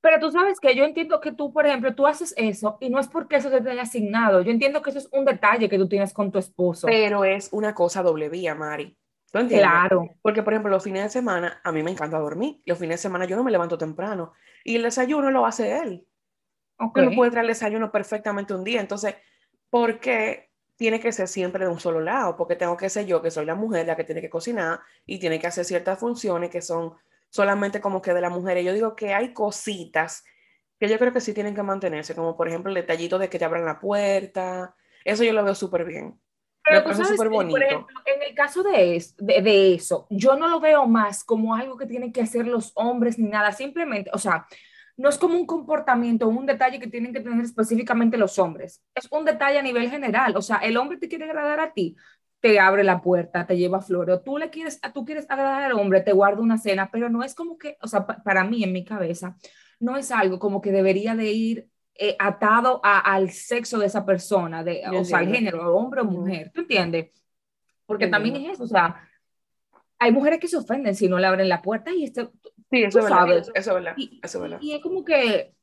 [0.00, 3.00] pero tú sabes que yo entiendo que tú, por ejemplo, tú haces eso y no
[3.00, 4.42] es porque eso te haya asignado.
[4.42, 6.86] Yo entiendo que eso es un detalle que tú tienes con tu esposo.
[6.86, 8.96] Pero es una cosa doble vía, Mari.
[9.32, 9.68] ¿Tú entiendes?
[9.68, 10.08] Claro.
[10.22, 12.62] Porque, por ejemplo, los fines de semana, a mí me encanta dormir.
[12.64, 14.32] Los fines de semana yo no me levanto temprano.
[14.64, 16.06] Y el desayuno lo hace él.
[16.78, 17.06] Okay.
[17.06, 18.80] Uno puede traer el desayuno perfectamente un día.
[18.80, 19.16] Entonces,
[19.68, 22.36] ¿por qué tiene que ser siempre de un solo lado?
[22.36, 25.18] Porque tengo que ser yo, que soy la mujer, la que tiene que cocinar y
[25.18, 26.94] tiene que hacer ciertas funciones que son
[27.30, 28.58] solamente como que de la mujer.
[28.58, 30.24] Y yo digo que hay cositas
[30.78, 33.38] que yo creo que sí tienen que mantenerse, como por ejemplo el detallito de que
[33.38, 34.74] te abran la puerta.
[35.04, 36.20] Eso yo lo veo súper bien.
[36.68, 37.54] Pero tú sabes, bonito.
[37.54, 41.54] por ejemplo, en el caso de, de, de, eso, yo no lo veo más como
[41.54, 44.46] algo que tienen que hacer los hombres ni nada, simplemente, o sea,
[44.96, 49.08] no es como un comportamiento, un detalle que tienen que tener específicamente los hombres, es
[49.10, 51.96] un detalle a nivel general, o sea, el hombre te quiere agradar a ti,
[52.40, 55.72] te abre la puerta, te lleva flores, o tú le quieres, tú quieres agradar al
[55.72, 58.72] hombre, te guarda una cena, pero no es como que, o sea, para mí en
[58.72, 59.36] mi cabeza,
[59.80, 64.62] no es algo como que debería de ir eh, atado al sexo de esa persona,
[64.62, 67.10] de, o sea, al género, hombre o mujer, ¿tú entiendes?
[67.86, 69.08] Porque también es eso, o sea,
[69.98, 72.28] hay mujeres que se ofenden si no le abren la puerta y este,
[72.70, 74.58] sí, eso, es verdad, eso es verdad, y, eso es verdad.
[74.60, 75.54] Y es como que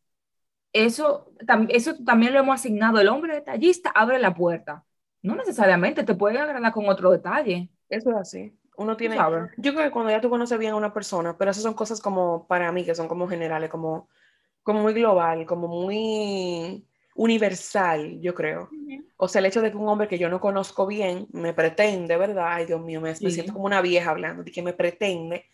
[0.74, 1.32] eso,
[1.70, 4.84] eso también lo hemos asignado, el hombre detallista abre la puerta
[5.26, 7.70] no necesariamente, te puede agradar con otro detalle.
[7.90, 8.58] Eso es así.
[8.78, 9.16] Uno tiene,
[9.58, 12.02] yo creo que cuando ya tú conoces bien a una persona, pero esas son cosas
[12.02, 14.10] como para mí que son como generales, como,
[14.64, 16.86] como muy global, como muy
[17.16, 18.70] universal, yo creo.
[19.16, 22.18] O sea, el hecho de que un hombre que yo no conozco bien me pretende,
[22.18, 22.48] ¿verdad?
[22.50, 25.46] Ay, Dios mío, me, siento como una vieja hablando, de que me pretende.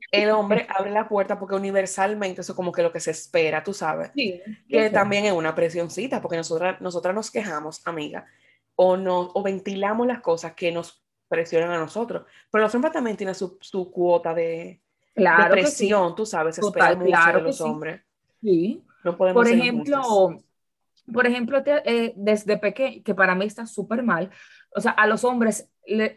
[0.10, 3.62] El hombre abre la puerta porque universalmente eso es como que lo que se espera,
[3.62, 4.10] tú sabes.
[4.14, 8.26] que también es una presioncita, porque nosotras, nosotras nos quejamos, amiga,
[8.82, 12.24] o, no, o ventilamos las cosas que nos presionan a nosotros.
[12.50, 14.80] Pero los hombres también tienen su, su cuota de,
[15.14, 18.02] claro presión, tú sabes, Total, mucho claro de los hombres.
[18.40, 18.82] Sí.
[19.04, 20.42] No podemos por ejemplo,
[21.12, 24.30] por ejemplo, eh, desde pequeño, que para mí está súper mal,
[24.74, 25.68] o sea, a los hombres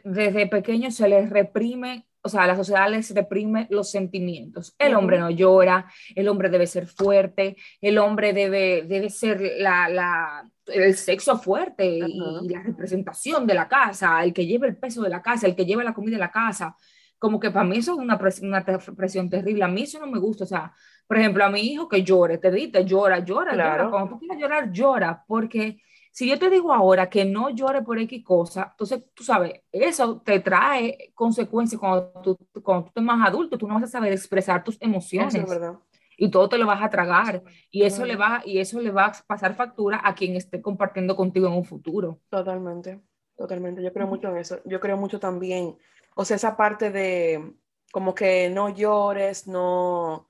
[0.04, 4.75] desde pequeños se les reprime o sea, la sociedad les reprime los sentimientos.
[4.80, 9.88] El hombre no llora, el hombre debe ser fuerte, el hombre debe, debe ser la,
[9.89, 12.17] la el sexo fuerte y,
[12.49, 15.65] la representación de la casa, el que lleva el peso de la casa, el que
[15.65, 16.75] lleva la comida de la casa.
[17.17, 19.63] Como que para mí eso es una, presión, una presión terrible.
[19.63, 20.43] A mí eso no me gusta.
[20.43, 20.73] O sea,
[21.08, 23.86] por ejemplo, a mi hijo que llore, te dice, llora, llora, claro.
[23.86, 23.89] llora.
[23.89, 25.82] Cuando tú quieras llorar, llora, porque
[26.15, 30.21] si yo te digo ahora que no llore por X cosa, entonces tú sabes, eso
[30.21, 34.13] te trae consecuencias cuando tú, cuando tú estés más adulto, tú no vas a saber
[34.13, 35.36] expresar tus emociones.
[35.36, 35.78] es verdad.
[36.17, 37.43] Y todo te lo vas a tragar.
[37.69, 41.15] Y eso, le va, y eso le va a pasar factura a quien esté compartiendo
[41.15, 42.21] contigo en un futuro.
[42.30, 43.01] Totalmente,
[43.36, 43.84] totalmente.
[43.84, 44.60] Yo creo mucho en eso.
[44.65, 45.78] Yo creo mucho también,
[46.15, 47.56] o sea, esa parte de
[47.91, 50.30] como que no llores, no,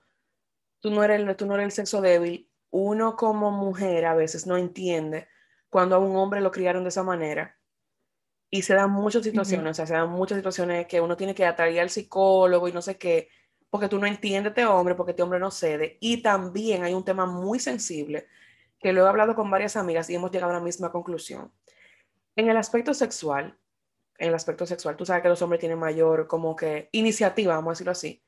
[0.79, 2.49] tú no eres, tú no eres el sexo débil.
[2.71, 5.27] Uno como mujer a veces no entiende
[5.69, 7.57] cuando a un hombre lo criaron de esa manera.
[8.49, 11.45] Y se dan muchas situaciones, o sea, se dan muchas situaciones que uno tiene que
[11.45, 13.29] atraer al psicólogo y no sé qué,
[13.69, 15.97] porque tú no entiendes a este hombre, porque este hombre no cede.
[15.99, 18.27] Y también hay un tema muy sensible
[18.79, 21.51] que lo he hablado con varias amigas y hemos llegado a la misma conclusión.
[22.35, 23.57] En el aspecto sexual,
[24.17, 27.69] en el aspecto sexual, tú sabes que los hombres tienen mayor como que iniciativa, vamos
[27.69, 28.23] a decirlo así,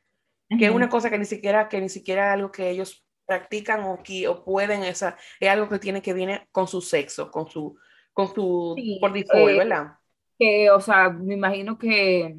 [0.57, 4.01] que es una cosa que ni siquiera que ni siquiera algo que ellos practican o,
[4.01, 7.77] que, o pueden, esa, es algo que tiene que viene con su sexo, con su,
[8.13, 9.97] con su, por default, eh, ¿verdad?
[10.39, 12.37] Que, o sea, me imagino que,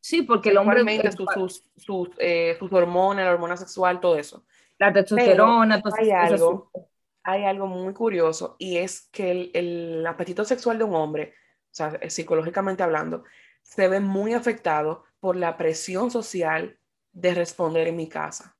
[0.00, 0.82] sí, porque el hombre...
[1.34, 4.44] sus, sus, eh, sus, hormonas, la hormona sexual, todo eso.
[4.78, 6.70] La testosterona, todo hay algo,
[7.24, 11.34] hay algo muy curioso y es que el, el apetito sexual de un hombre,
[11.64, 13.24] o sea, psicológicamente hablando,
[13.62, 16.78] se ve muy afectado por la presión social
[17.12, 18.56] de responder en mi casa.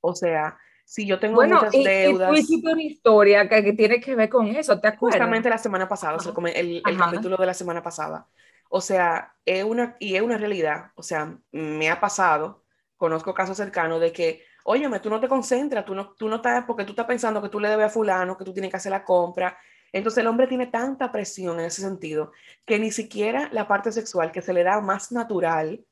[0.00, 2.50] O sea, si yo tengo muchas deudas.
[2.50, 5.20] Y tú una historia que, tiene que ver con eso, ¿te acuerdas?
[5.20, 6.18] Justamente la semana pasada,
[6.54, 8.26] el, el capítulo de la semana pasada.
[8.72, 12.64] O sea, es una, y es una realidad, o sea, me ha pasado,
[12.96, 16.64] conozco casos cercanos de que, óyeme, tú no te concentras, tú no, tú no estás,
[16.66, 18.92] porque tú estás pensando que tú le debes a fulano, que tú tienes que hacer
[18.92, 19.58] la compra.
[19.92, 22.30] Entonces el hombre tiene tanta presión en ese sentido
[22.64, 25.84] que ni siquiera la parte sexual que se le da más natural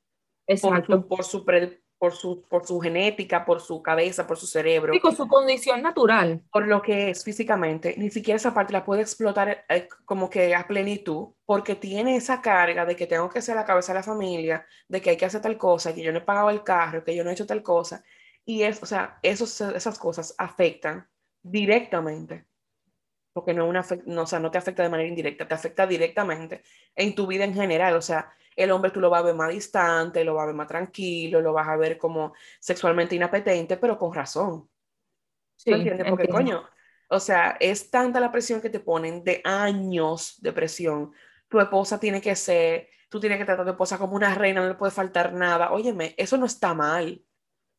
[0.63, 1.45] por, por, su
[1.99, 4.95] por su, por su genética, por su cabeza, por su cerebro.
[4.95, 6.41] Y con su condición natural.
[6.53, 10.55] Por lo que es físicamente, ni siquiera esa parte la puede explotar eh, como que
[10.55, 14.05] a plenitud, porque tiene esa carga de que tengo que ser la cabeza de la
[14.05, 17.03] familia, de que hay que hacer tal cosa, que yo no he pagado el carro,
[17.03, 18.05] que yo no he hecho tal cosa.
[18.45, 21.09] Y es, o sea, esos, esas cosas afectan
[21.43, 22.47] directamente,
[23.33, 26.63] porque no, una, no, o sea, no te afecta de manera indirecta, te afecta directamente
[26.95, 27.95] en tu vida en general.
[27.97, 30.55] O sea, el hombre tú lo vas a ver más distante, lo vas a ver
[30.57, 34.69] más tranquilo, lo vas a ver como sexualmente inapetente, pero con razón.
[35.55, 36.09] Sí, entiendes?
[36.11, 36.69] Porque coño,
[37.09, 41.13] o sea, es tanta la presión que te ponen de años de presión.
[41.49, 44.61] Tu esposa tiene que ser, tú tienes que tratar a tu esposa como una reina,
[44.61, 45.71] no le puede faltar nada.
[45.71, 47.25] Óyeme, eso no está mal,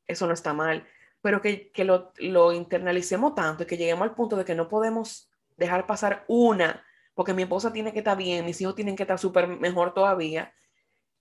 [0.07, 0.87] eso no está mal,
[1.19, 4.69] pero que, que lo, lo internalicemos tanto y que lleguemos al punto de que no
[4.69, 9.03] podemos dejar pasar una, porque mi esposa tiene que estar bien, mis hijos tienen que
[9.03, 10.53] estar súper mejor todavía,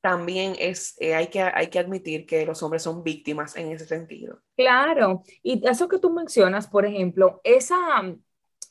[0.08, 3.84] también es, eh, hay, que, hay que admitir que los hombres son víctimas en ese
[3.84, 4.40] sentido.
[4.56, 7.76] Claro, y eso que tú mencionas, por ejemplo, esa,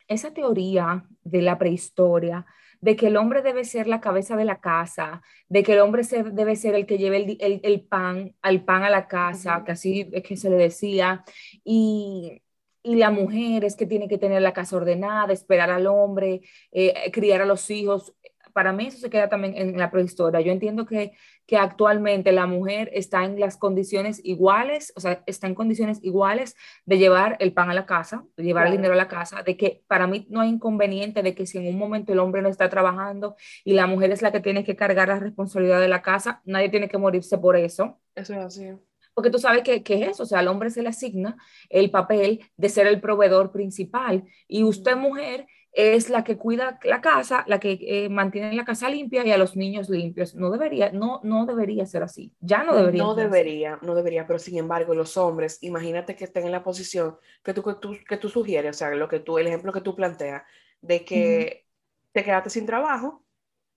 [0.07, 2.43] esa teoría de la prehistoria,
[2.81, 6.01] de que el hombre debe ser la cabeza de la casa, de que el hombre
[6.31, 10.09] debe ser el que lleve el, el, pan, al pan a la casa, que así
[10.11, 11.23] es que se le decía,
[11.63, 12.41] y,
[12.81, 17.11] y la mujer es que tiene que tener la casa ordenada, esperar al hombre, eh,
[17.11, 18.15] criar a los hijos
[18.57, 20.41] para mí eso se queda también en la prehistoria.
[20.41, 21.11] Yo entiendo que,
[21.45, 26.55] que actualmente la mujer está en las condiciones iguales, o sea, está en condiciones iguales
[26.83, 29.55] de llevar el pan a la casa, de llevar el dinero a la casa, de
[29.57, 32.49] que para mí no hay inconveniente de que si en un momento el hombre no
[32.49, 36.01] está trabajando y la mujer es la que tiene que cargar la responsabilidad de la
[36.01, 37.99] casa, nadie tiene que morirse por eso.
[38.15, 38.71] Eso es así
[39.17, 41.37] porque tú sabes que, es eso, o sea, al hombre se le asigna
[41.71, 47.01] el papel de ser el proveedor principal y usted mujer es la que cuida la
[47.01, 50.33] casa, la que eh, mantiene la casa limpia y a los niños limpios.
[50.33, 52.33] No debería, no, no debería ser así.
[52.39, 53.03] Ya no debería.
[53.03, 57.17] No debería, no debería, pero sin embargo los hombres, imagínate que estén en la posición
[57.43, 59.81] que tú, que tú, que tú sugieres, o sea, lo que tú, el ejemplo que
[59.81, 60.41] tú planteas,
[60.81, 61.67] de que
[62.11, 63.23] te quedaste sin trabajo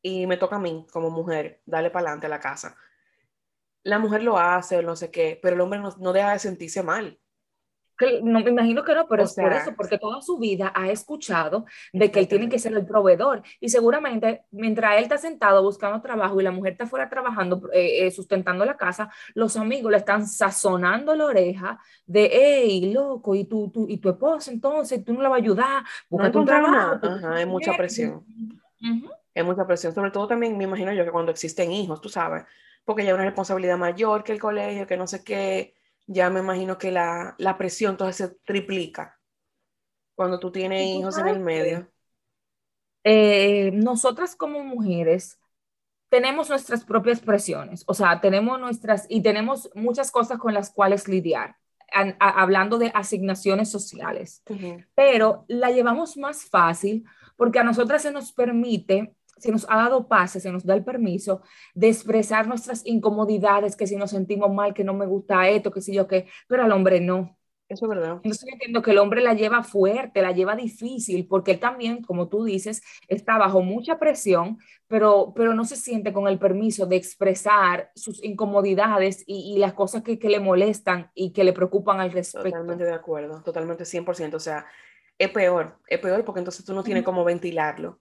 [0.00, 2.78] y me toca a mí como mujer darle para adelante a la casa.
[3.82, 6.38] La mujer lo hace o no sé qué, pero el hombre no, no deja de
[6.38, 7.20] sentirse mal
[8.22, 11.66] no me imagino que no, pero es por eso, porque toda su vida ha escuchado
[11.92, 16.00] de que él tiene que ser el proveedor y seguramente mientras él está sentado buscando
[16.00, 19.98] trabajo y la mujer está fuera trabajando, eh, eh, sustentando la casa, los amigos le
[19.98, 25.12] están sazonando la oreja de, hey, loco, y tú, tú y tu esposa entonces, tú
[25.12, 27.06] no la vas a ayudar, busca no trabajo.
[27.06, 28.24] Ajá, hay mucha presión.
[29.34, 32.44] Hay mucha presión, sobre todo también me imagino yo que cuando existen hijos, tú sabes,
[32.84, 35.74] porque ya hay una responsabilidad mayor que el colegio, que no sé qué
[36.12, 39.16] ya me imagino que la, la presión entonces se triplica
[40.16, 41.88] cuando tú tienes hijos en el medio.
[43.05, 45.38] Eh, nosotras como mujeres
[46.09, 51.07] tenemos nuestras propias presiones, o sea, tenemos nuestras y tenemos muchas cosas con las cuales
[51.07, 51.57] lidiar,
[52.18, 54.42] hablando de asignaciones sociales,
[54.96, 57.05] pero la llevamos más fácil
[57.37, 60.85] porque a nosotras se nos permite se nos ha dado pase, se nos da el
[60.85, 61.42] permiso
[61.74, 65.81] de expresar nuestras incomodidades, que si nos sentimos mal, que no me gusta esto, que
[65.81, 67.37] si yo qué, pero al hombre no.
[67.70, 68.14] Eso es verdad.
[68.24, 72.03] Entonces yo entiendo que el hombre la lleva fuerte, la lleva difícil, porque él también,
[72.03, 76.87] como tú dices, está bajo mucha presión, pero, pero no se siente con el permiso
[76.87, 81.53] de expresar sus incomodidades y, y las cosas que, que, le molestan y que le
[81.53, 82.48] preocupan al respecto.
[82.48, 84.35] Totalmente de acuerdo, totalmente 100%.
[84.35, 84.66] O sea,
[85.16, 88.00] es peor, es peor porque entonces tú no tienes cómo ventilarlo.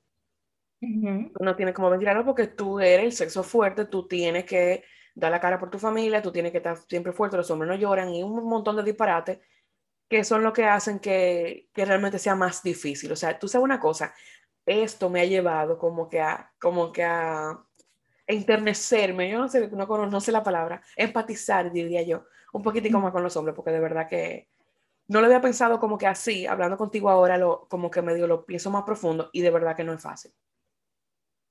[1.40, 4.84] No tienes como ventilarlo porque tú eres el sexo fuerte, tú tienes que
[5.16, 7.76] dar la cara por tu familia, tú tienes que estar siempre fuerte, los hombres no
[7.76, 9.40] lloran y un montón de disparates
[10.10, 13.12] que son lo que hacen que, que realmente sea más difícil.
[13.12, 14.14] O sea, tú sabes una cosa,
[14.66, 17.60] esto me ha llevado como que a, como que a
[18.28, 23.12] enternecerme, yo no sé, no, no sé la palabra, empatizar, diría yo, un poquitico más
[23.12, 24.50] con los hombres, porque de verdad que
[25.08, 28.28] no lo había pensado como que así, hablando contigo ahora, lo, como que me dio
[28.28, 30.34] lo pienso más profundo y de verdad que no es fácil.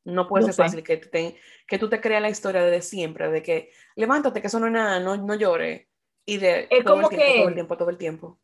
[0.09, 3.42] No puede ser fácil que, te, que tú te creas la historia de siempre, de
[3.42, 5.87] que levántate, que eso no es nada, no, no llores.
[6.25, 8.40] Y de es todo, como el tiempo, que, todo el tiempo, todo el tiempo.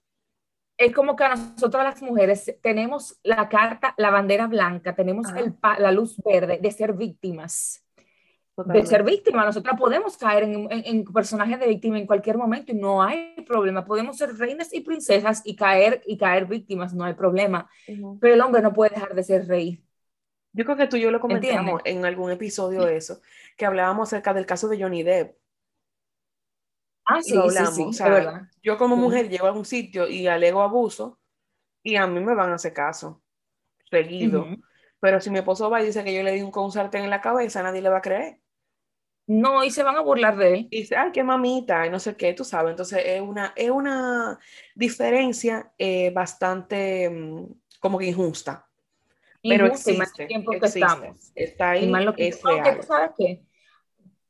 [0.77, 5.55] Es como que a nosotros las mujeres tenemos la carta, la bandera blanca, tenemos el,
[5.79, 7.83] la luz verde de ser víctimas.
[8.57, 9.45] de ser víctima.
[9.47, 13.87] Nosotras podemos caer en, en, personajes de víctima en cualquier momento y no hay problema.
[13.87, 17.71] Podemos ser reinas y princesas y caer y caer víctimas, no hay problema.
[18.21, 19.83] Pero el hombre no puede dejar de ser rey.
[20.55, 23.21] Yo creo que tú y yo lo comentamos en algún episodio de eso,
[23.57, 25.37] que hablábamos acerca del caso de Johnny Depp.
[27.07, 28.05] Ah, sí, sí, sí,
[28.63, 31.19] Yo como mujer llego a un sitio y alego abuso
[31.83, 33.21] y a mí me van a hacer caso,
[33.91, 34.47] seguido.
[35.01, 37.21] Pero si mi esposo va y dice que yo le di un, con en la
[37.21, 38.41] cabeza, nadie le va a creer.
[39.27, 40.69] No, y se van a burlar de él.
[40.71, 42.71] Y dice, ay, qué mamita, y no sé qué, tú sabes.
[42.71, 44.39] Entonces es una, es una
[44.75, 47.47] diferencia eh, bastante mm,
[47.81, 48.69] como que injusta.
[49.45, 51.31] Pero existe, tiempo que estamos.
[51.35, 52.83] Está ahí, es real.
[52.83, 53.45] sabes qué?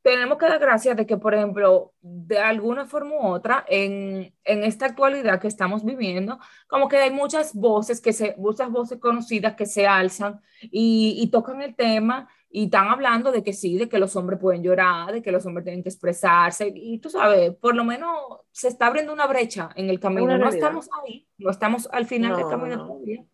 [0.05, 4.63] tenemos que dar gracias de que, por ejemplo, de alguna forma u otra, en, en,
[4.63, 9.55] esta actualidad que estamos viviendo, como que hay muchas voces, que se, muchas voces conocidas
[9.55, 13.89] que se alzan y, y, tocan el tema y están hablando de que sí, de
[13.89, 16.71] que los hombres pueden llorar, de que los hombres tienen que expresarse.
[16.75, 18.15] Y tú sabes, por lo menos
[18.53, 20.37] se está abriendo una brecha en el camino.
[20.37, 23.25] No estamos ahí, no estamos al final del camino todavía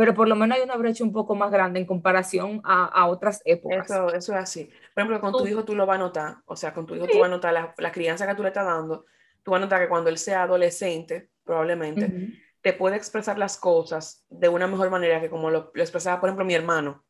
[0.00, 3.06] pero por lo menos hay una brecha un poco más grande en comparación a, a
[3.06, 3.84] otras épocas.
[3.84, 4.64] Eso, eso, es así.
[4.94, 7.06] Por ejemplo, con tu hijo tú lo vas a notar, o sea, con tu hijo
[7.06, 9.04] tú vas a notar la, la, crianza que tú le estás dando,
[9.42, 12.32] tú vas a notar que cuando él sea adolescente, probablemente,
[12.62, 16.46] te puede expresar las cosas de una mejor manera que como lo, expresaba, por ejemplo,
[16.46, 17.04] mi hermano.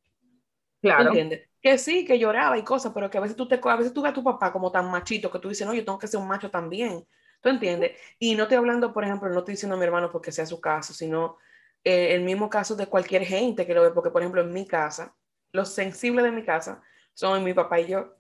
[0.83, 1.11] Claro.
[1.11, 1.49] ¿Entiendes?
[1.63, 4.03] Que sí, que lloraba y cosas, pero que a veces tú, te, a veces tú
[4.03, 6.19] ves a tu papá como tan machito que tú dices, no, yo tengo que ser
[6.19, 7.07] un macho también.
[7.41, 7.93] ¿Tú entiendes?
[8.19, 10.61] Y no estoy hablando, por ejemplo, no estoy diciendo a mi hermano porque sea su
[10.61, 11.39] caso, sino
[11.85, 14.67] eh, el mismo caso de cualquier gente que lo ve, porque por ejemplo en mi
[14.67, 15.17] casa,
[15.53, 16.83] los sensibles de mi casa
[17.15, 18.17] son mi papá y yo.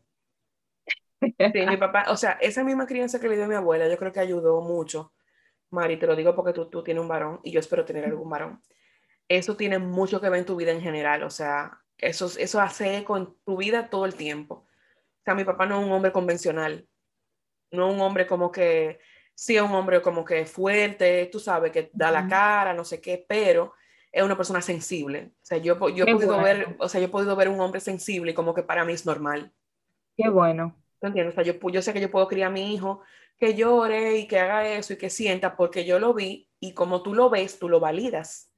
[1.20, 4.12] Sí, mi papá, o sea, esa misma crianza que le dio mi abuela, yo creo
[4.12, 5.12] que ayudó mucho.
[5.70, 8.28] Mari, te lo digo porque tú, tú tienes un varón y yo espero tener algún
[8.28, 8.60] varón.
[9.28, 12.98] Eso tiene mucho que ver en tu vida en general, o sea, eso, eso hace
[12.98, 14.66] eco en tu vida todo el tiempo.
[15.20, 16.88] O sea, mi papá no es un hombre convencional,
[17.70, 19.00] no es un hombre como que
[19.40, 23.00] sí es un hombre como que fuerte, tú sabes, que da la cara, no sé
[23.00, 23.72] qué, pero
[24.12, 25.30] es una persona sensible.
[25.32, 27.80] O sea, yo, yo he podido ver, o sea, yo he podido ver un hombre
[27.80, 29.50] sensible y como que para mí es normal.
[30.14, 30.76] Qué bueno.
[31.00, 31.32] ¿Te entiendes?
[31.32, 33.00] O sea, yo, yo sé que yo puedo criar a mi hijo
[33.38, 37.02] que llore y que haga eso y que sienta porque yo lo vi y como
[37.02, 38.52] tú lo ves, tú lo validas.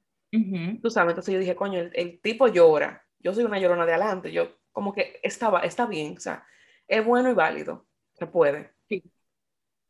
[0.81, 3.05] Tú sabes, entonces yo dije, coño, el, tipo llora.
[3.19, 4.33] Yo soy una llorona de adelante.
[4.33, 6.45] Yo como que estaba, está bien, o sea,
[6.89, 7.85] es bueno y válido.
[8.15, 8.72] Se puede.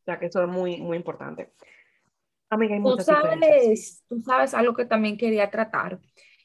[0.04, 1.52] Sea que eso es muy, muy importante.
[2.50, 5.98] Amiga, hay tú sabes, tú sabes algo que también quería tratar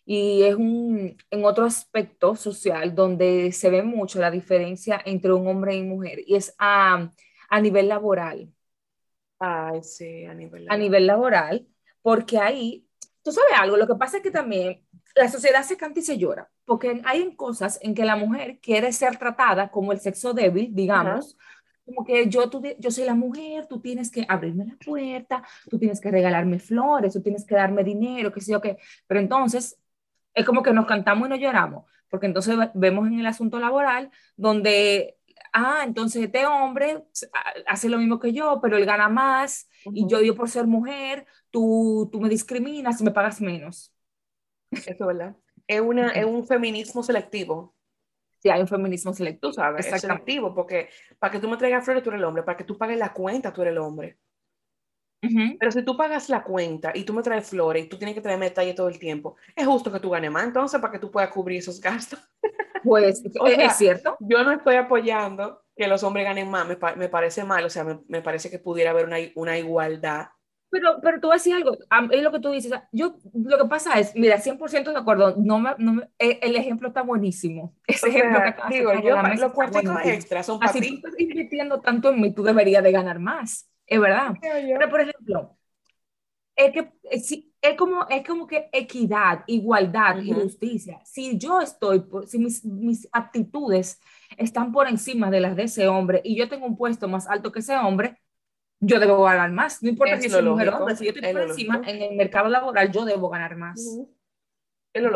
[0.05, 5.45] y es un, en otro aspecto social donde se ve mucho la diferencia entre un
[5.47, 7.11] hombre y mujer y es a,
[7.49, 8.51] a nivel laboral.
[9.37, 10.75] Ay, sí, a nivel laboral.
[10.75, 11.67] A nivel laboral,
[12.01, 12.87] porque ahí,
[13.21, 14.83] tú sabes algo, lo que pasa es que también
[15.15, 18.91] la sociedad se canta y se llora, porque hay cosas en que la mujer quiere
[18.91, 21.37] ser tratada como el sexo débil, digamos,
[21.89, 25.77] como que yo, tú, yo soy la mujer, tú tienes que abrirme la puerta, tú
[25.79, 28.77] tienes que regalarme flores, tú tienes que darme dinero, qué sé yo qué.
[29.07, 29.77] Pero entonces
[30.33, 34.11] es como que nos cantamos y nos lloramos, porque entonces vemos en el asunto laboral
[34.37, 35.17] donde,
[35.53, 37.03] ah, entonces este hombre
[37.67, 41.25] hace lo mismo que yo, pero él gana más y yo, yo por ser mujer,
[41.49, 43.93] tú, tú me discriminas y me pagas menos.
[44.71, 45.35] Eso, ¿verdad?
[45.67, 47.75] Es, una, es un feminismo selectivo
[48.39, 49.53] si hay un feminismo selectivo.
[49.53, 49.85] ¿sabes?
[49.85, 52.63] Es selectivo, porque para que tú me traigas flores, tú eres el hombre, para que
[52.63, 54.17] tú pagues la cuenta, tú eres el hombre.
[55.21, 58.21] Pero si tú pagas la cuenta y tú me traes flores y tú tienes que
[58.21, 61.11] traerme detalle todo el tiempo, es justo que tú ganes más entonces para que tú
[61.11, 62.19] puedas cubrir esos gastos.
[62.81, 64.15] Pues es cierto.
[64.21, 67.83] Yo no estoy apoyando que los hombres ganen más, me, me parece mal, o sea,
[67.83, 70.29] me, me, parece que pudiera haber una, una igualdad
[70.69, 71.77] pero, pero tú decir algo,
[72.11, 72.71] es lo que tú dices.
[72.91, 76.55] Yo, lo que pasa es, mira, 100% de acuerdo, no me, no me, e, el
[76.55, 77.75] ejemplo está buenísimo.
[77.87, 80.89] Ese ejemplo que digo, yo, los cuartos extras son para Así ti.
[80.89, 84.33] tú estás invirtiendo tanto en mí, tú deberías de ganar más, es verdad.
[84.41, 85.57] Pero, por ejemplo,
[86.55, 86.91] es que
[87.61, 91.01] es como, es como que equidad, igualdad y justicia.
[91.03, 93.99] Si yo estoy, si mis, mis aptitudes
[94.37, 97.51] están por encima de las de ese hombre y yo tengo un puesto más alto
[97.51, 98.17] que ese hombre,
[98.79, 99.83] yo debo ganar más.
[99.83, 102.49] No importa si soy mujer o hombre, si yo estoy por encima en el mercado
[102.49, 103.79] laboral, yo debo ganar más.
[104.93, 105.11] Es lo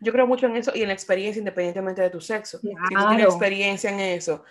[0.00, 2.58] Yo creo mucho en eso y en la experiencia independientemente de tu sexo.
[2.58, 4.44] Si tú tienes experiencia en eso,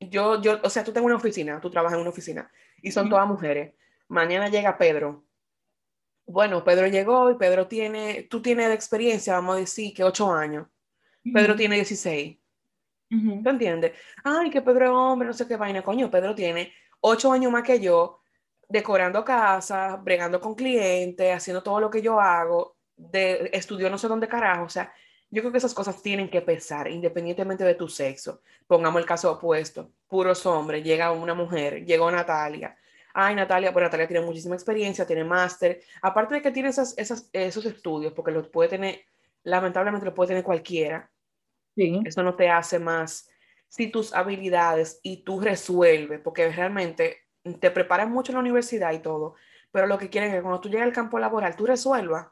[0.00, 2.50] yo, yo, o sea, tú tengo una oficina, tú trabajas en una oficina
[2.82, 3.74] y son todas mujeres.
[4.08, 5.24] Mañana llega Pedro.
[6.26, 10.32] Bueno, Pedro llegó y Pedro tiene, tú tienes de experiencia, vamos a decir que ocho
[10.32, 10.66] años.
[11.32, 12.38] Pedro tiene 16.
[13.08, 13.92] ¿Tú entiendes?
[14.24, 16.10] Ay, que Pedro es hombre, no sé qué vaina, coño.
[16.10, 18.20] Pedro tiene ocho años más que yo,
[18.68, 24.08] decorando casa, bregando con clientes, haciendo todo lo que yo hago, de, estudió no sé
[24.08, 24.92] dónde carajo, o sea,
[25.30, 28.42] yo creo que esas cosas tienen que pesar independientemente de tu sexo.
[28.66, 32.76] Pongamos el caso opuesto, puros hombres, llega una mujer, llegó Natalia.
[33.12, 35.80] Ay, Natalia, pues Natalia tiene muchísima experiencia, tiene máster.
[36.02, 39.00] Aparte de que tiene esas, esas, esos estudios, porque los puede tener,
[39.42, 41.10] lamentablemente lo puede tener cualquiera.
[41.74, 42.00] Sí.
[42.04, 43.28] Eso no te hace más.
[43.76, 47.18] Si tus habilidades y tú resuelves, porque realmente
[47.60, 49.34] te preparan mucho en la universidad y todo,
[49.70, 52.28] pero lo que quieren es que cuando tú llegas al campo laboral, tú resuelvas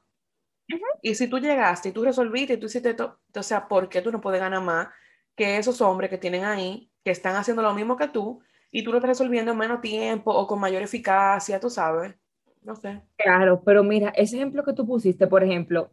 [1.03, 4.01] y si tú llegaste y tú resolviste y tú hiciste todo, o sea, ¿por qué
[4.03, 4.88] tú no puedes ganar más
[5.36, 8.40] que esos hombres que tienen ahí, que están haciendo lo mismo que tú,
[8.70, 12.14] y tú lo estás resolviendo en menos tiempo o con mayor eficacia, tú sabes?
[12.62, 13.03] No sé.
[13.16, 15.92] Claro, pero mira, ese ejemplo que tú pusiste, por ejemplo,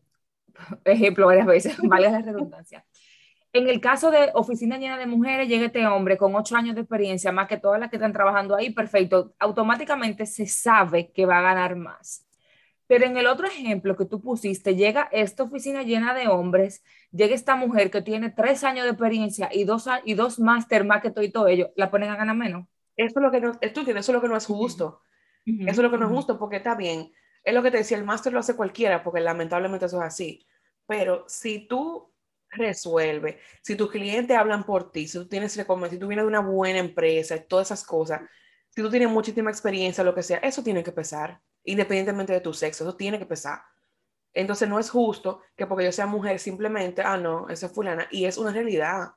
[0.86, 2.86] ejemplo varias veces, vale la redundancia.
[3.54, 6.82] En el caso de oficina llena de mujeres, llega este hombre con ocho años de
[6.82, 9.34] experiencia, más que todas las que están trabajando ahí, perfecto.
[9.40, 12.26] Automáticamente se sabe que va a ganar más.
[12.88, 17.36] Pero en el otro ejemplo que tú pusiste, llega esta oficina llena de hombres, llega
[17.36, 21.12] esta mujer que tiene tres años de experiencia y dos, y dos máster más que
[21.12, 22.68] todo y todo ello, ¿la ponen a ganar menos?
[22.96, 25.02] Eso es lo que no, esto, eso es lo que no es justo.
[25.46, 27.12] Eso es lo que no es justo porque está bien.
[27.44, 30.46] Es lo que te decía, el máster lo hace cualquiera porque lamentablemente eso es así.
[30.86, 32.11] Pero si tú
[32.52, 36.40] resuelves, si tus clientes hablan por ti, si tú tienes si tú vienes de una
[36.42, 38.22] buena empresa, todas esas cosas,
[38.70, 42.54] si tú tienes muchísima experiencia, lo que sea, eso tiene que pesar independientemente de tu
[42.54, 43.62] sexo, eso tiene que pesar.
[44.34, 48.08] Entonces no es justo que porque yo sea mujer simplemente, ah, no, esa es fulana,
[48.12, 49.12] y es una realidad.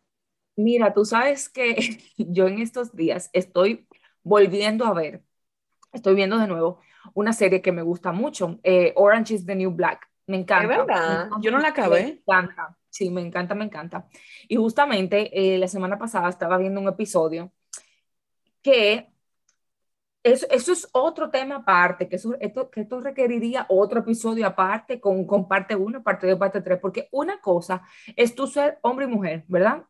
[0.56, 1.76] Mira, tú sabes que
[2.16, 3.86] yo en estos días estoy
[4.22, 5.22] volviendo a ver,
[5.92, 6.80] estoy viendo de nuevo
[7.12, 10.08] una serie que me gusta mucho, eh, Orange is the New Black.
[10.26, 10.72] Me encanta.
[10.72, 12.02] Es verdad, yo no la acabé.
[12.02, 14.08] Me encanta, sí, me encanta, me encanta.
[14.48, 17.52] Y justamente eh, la semana pasada estaba viendo un episodio
[18.62, 19.08] que
[20.22, 25.00] eso, eso, es otro tema aparte, que, eso, esto, que esto requeriría otro episodio aparte
[25.00, 27.82] con, con parte 1, parte 2, parte 3, porque una cosa
[28.16, 29.84] es tú ser hombre y mujer, ¿verdad?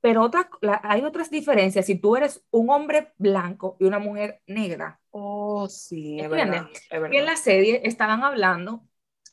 [0.00, 0.50] Pero otra,
[0.82, 5.00] hay otras diferencias si tú eres un hombre blanco y una mujer negra.
[5.10, 8.84] Oh, sí, es verdad, en la serie estaban hablando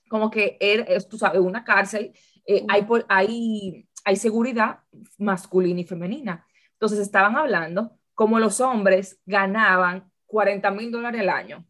[0.07, 2.13] como que es, tú sabes, una cárcel,
[2.47, 4.79] eh, hay, hay, hay seguridad
[5.17, 6.47] masculina y femenina.
[6.73, 11.65] Entonces estaban hablando como los hombres ganaban 40 mil dólares al año.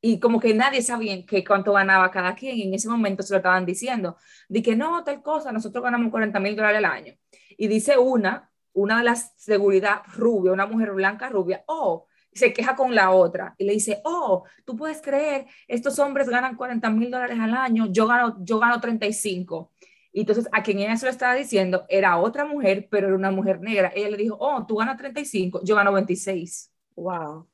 [0.00, 3.32] Y como que nadie sabía que cuánto ganaba cada quien, y en ese momento se
[3.32, 4.16] lo estaban diciendo,
[4.48, 7.14] de que no, tal cosa, nosotros ganamos 40 mil dólares al año.
[7.56, 12.76] Y dice una, una de las seguridad rubia, una mujer blanca rubia, oh, se queja
[12.76, 17.10] con la otra y le dice, oh, tú puedes creer, estos hombres ganan 40 mil
[17.10, 19.72] dólares al año, yo gano, yo gano 35.
[20.12, 23.30] Y entonces a quien ella se lo estaba diciendo era otra mujer, pero era una
[23.30, 23.92] mujer negra.
[23.94, 26.72] Ella le dijo, oh, tú ganas 35, yo gano 26.
[26.96, 27.48] Wow.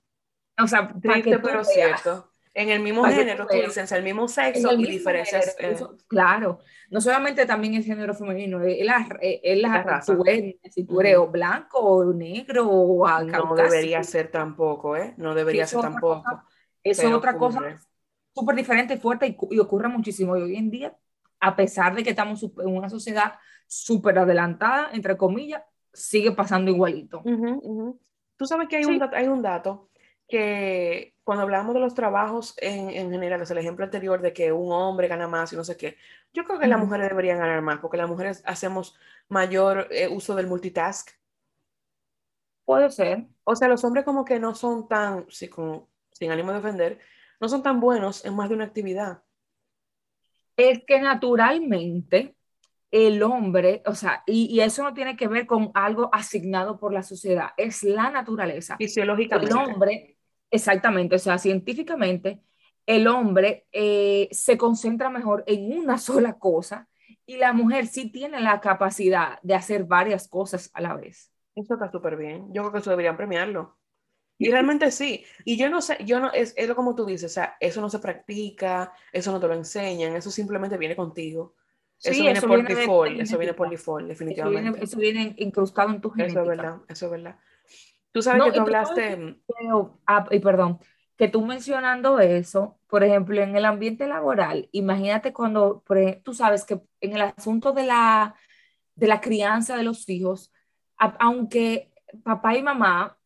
[0.61, 2.30] O sea, triste pero cierto.
[2.57, 5.57] En el mismo género, tú dices, el mismo sexo y diferencias.
[5.59, 5.76] Eh.
[6.07, 10.16] claro, no solamente también el género femenino, es la, es la, raza.
[10.70, 15.14] si tú eres blanco o negro o No debería ser tampoco, ¿eh?
[15.16, 16.22] No debería ser tampoco.
[16.84, 17.76] eso es otra cosa
[18.34, 20.36] súper diferente, fuerte y, y, ocurre muchísimo.
[20.36, 20.96] Y hoy en día,
[21.45, 23.34] a pesar de que estamos en una sociedad
[23.66, 27.22] súper adelantada, entre comillas, sigue pasando igualito.
[28.36, 29.90] Tú sabes que hay, un, hay un dato
[30.26, 34.53] que cuando hablamos de los trabajos en, en general, es el ejemplo anterior de que
[34.53, 35.99] un hombre gana más y no sé qué,
[36.32, 38.97] yo creo que las mujeres deberían ganar más porque las mujeres hacemos
[39.28, 41.11] mayor eh, uso del multitask.
[42.64, 43.26] Puede ser.
[43.45, 47.01] O sea, los hombres como que no son tan, sí, como, sin ánimo de ofender,
[47.38, 49.24] no son tan buenos en más de una actividad.
[50.57, 52.36] Es que naturalmente
[52.90, 56.92] el hombre, o sea, y, y, eso no tiene que ver con algo asignado por
[56.92, 58.76] la sociedad, es la naturaleza.
[58.76, 59.50] Fisiológicamente.
[59.50, 62.40] El hombre, exactamente, o sea, científicamente,
[62.86, 66.88] el hombre eh, se concentra mejor en una sola cosa
[67.26, 71.32] y la mujer sí tiene la capacidad de hacer varias cosas a la vez.
[71.55, 72.52] Eso está súper bien.
[72.52, 73.76] Yo creo que eso deberían premiarlo.
[74.39, 75.24] Y realmente sí.
[75.45, 77.89] Y yo no sé, yo no, es, es como tú dices, o sea, eso no
[77.89, 81.55] se practica, eso no te lo enseñan, eso simplemente viene contigo.
[82.03, 84.85] Eso viene por default, eso viene por default, definitivamente.
[84.85, 86.41] Eso viene, incrustado en tu genética.
[86.41, 87.39] Eso es verdad, eso es verdad.
[88.12, 89.41] Tú sabes que tú hablaste...
[90.07, 90.80] Ah, y perdón,
[91.16, 95.82] que tú mencionando eso, por ejemplo, en el ambiente laboral, imagínate cuando,
[96.22, 98.35] tú sabes que en el asunto de la,
[98.97, 100.53] de la crianza de los hijos,
[100.97, 103.16] aunque papá y mamá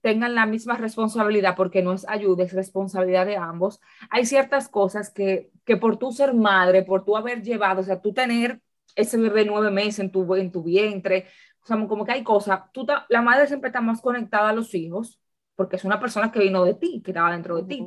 [0.00, 3.80] tengan la misma responsabilidad, porque no es ayuda, es responsabilidad de ambos,
[4.10, 8.00] hay ciertas cosas que, que por tú ser madre, por tú haber llevado, o sea,
[8.00, 8.60] tú tener
[8.94, 11.26] ese bebé nueve meses en tu, en tu vientre,
[11.62, 14.74] o sea, como que hay cosas, tú la madre siempre está más conectada a los
[14.74, 15.20] hijos,
[15.58, 17.84] porque es una persona que vino de ti, que estaba dentro de ti.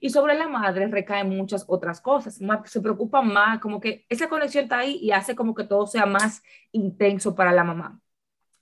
[0.00, 4.64] Y sobre la madre recaen muchas otras cosas, se preocupa más, como que esa conexión
[4.64, 6.42] está ahí y hace como que todo sea más
[6.72, 8.00] intenso para la mamá.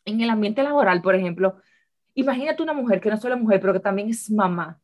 [0.05, 1.61] En el ambiente laboral, por ejemplo,
[2.20, 4.80] imagínate una mujer que no es solo mujer, pero que también es mamá,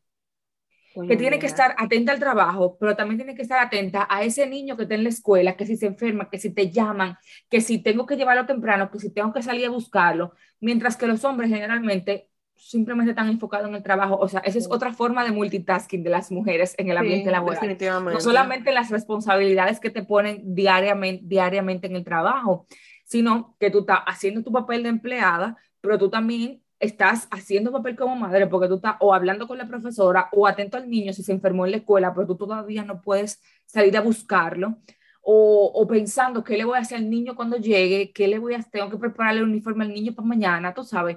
[1.09, 4.47] que tiene que estar atenta al trabajo, pero también tiene que estar atenta a ese
[4.47, 7.17] niño que está en la escuela, que si se enferma, que si te llaman,
[7.51, 11.09] que si tengo que llevarlo temprano, que si tengo que salir a buscarlo, mientras que
[11.09, 14.17] los hombres generalmente simplemente están enfocados en el trabajo.
[14.17, 17.61] O sea, esa es otra forma de multitasking de las mujeres en el ambiente laboral.
[17.61, 18.15] Definitivamente.
[18.15, 22.67] No solamente las responsabilidades que te ponen diariamente, diariamente en el trabajo,
[23.05, 27.97] sino que tú estás haciendo tu papel de empleada, pero tú también estás haciendo papel
[27.97, 31.23] como madre porque tú estás o hablando con la profesora o atento al niño si
[31.23, 34.79] se enfermó en la escuela, pero tú todavía no puedes salir a buscarlo.
[35.27, 38.53] O, o, pensando qué le voy a hacer al niño cuando llegue, qué le voy
[38.55, 41.17] a tengo que prepararle el uniforme al niño para mañana, tú sabes,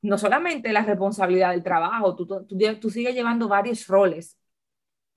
[0.00, 2.46] no solamente la responsabilidad del trabajo, tú, tú,
[2.80, 4.38] tú, sigues llevando varios roles.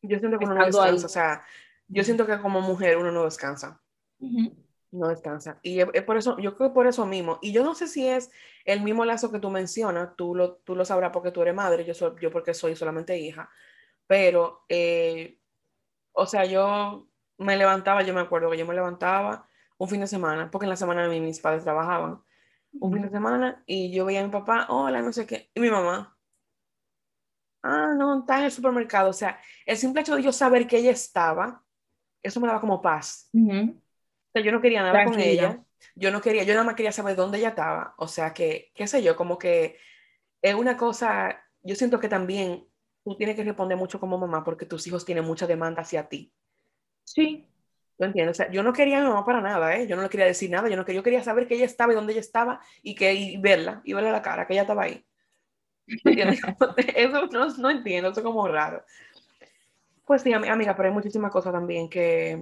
[0.01, 1.43] Yo siento que uno no descansa, o sea,
[1.87, 3.79] yo siento que como mujer uno no descansa.
[4.91, 5.57] No descansa.
[5.61, 7.39] Y es por eso, yo creo que por eso mismo.
[7.41, 8.29] Y yo no sé si es
[8.65, 11.85] el mismo lazo que tú mencionas, tú lo, tú lo sabrás porque tú eres madre,
[11.85, 13.49] yo, soy, yo porque soy solamente hija,
[14.05, 15.39] pero, eh,
[16.11, 20.07] o sea, yo me levantaba, yo me acuerdo que yo me levantaba un fin de
[20.07, 22.21] semana, porque en la semana mis padres trabajaban,
[22.73, 25.59] un fin de semana, y yo veía a mi papá, hola, no sé qué, y
[25.61, 26.17] mi mamá,
[27.63, 30.77] ah, no, está en el supermercado, o sea, el simple hecho de yo saber que
[30.77, 31.63] ella estaba,
[32.21, 33.29] eso me daba como paz.
[34.31, 35.63] O sea, yo no quería nada con ella
[35.95, 37.95] yo no quería, yo nada más quería saber dónde ella estaba.
[37.97, 39.77] O sea, que, qué sé yo, como que
[40.41, 42.67] es una cosa, yo siento que también
[43.03, 46.33] tú tienes que responder mucho como mamá porque tus hijos tienen mucha demanda hacia ti.
[47.03, 47.47] Sí.
[47.97, 48.35] ¿Tú entiendes?
[48.35, 49.87] O sea, yo no quería a mi mamá para nada, ¿eh?
[49.87, 51.95] Yo no le quería decir nada, yo, no, yo quería saber que ella estaba y
[51.95, 55.05] dónde ella estaba y, que, y verla, y verle la cara, que ella estaba ahí.
[56.95, 58.83] eso no, no entiendo, eso es como raro.
[60.05, 62.39] Pues sí, amiga, pero hay muchísimas cosas también que,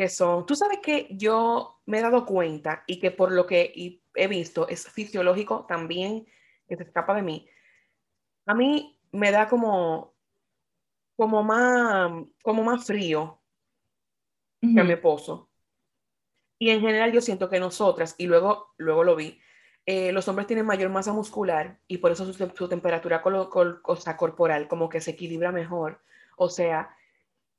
[0.00, 4.00] que son, tú sabes que yo me he dado cuenta y que por lo que
[4.14, 6.26] he visto es fisiológico también,
[6.66, 7.46] que se escapa de mí.
[8.46, 10.14] A mí me da como,
[11.16, 13.42] como más, como más frío
[14.62, 15.50] que a mi esposo.
[16.58, 19.38] Y en general yo siento que nosotras, y luego, luego lo vi,
[19.84, 25.02] eh, los hombres tienen mayor masa muscular y por eso su, temperatura corporal como que
[25.02, 26.00] se equilibra mejor.
[26.38, 26.96] O sea,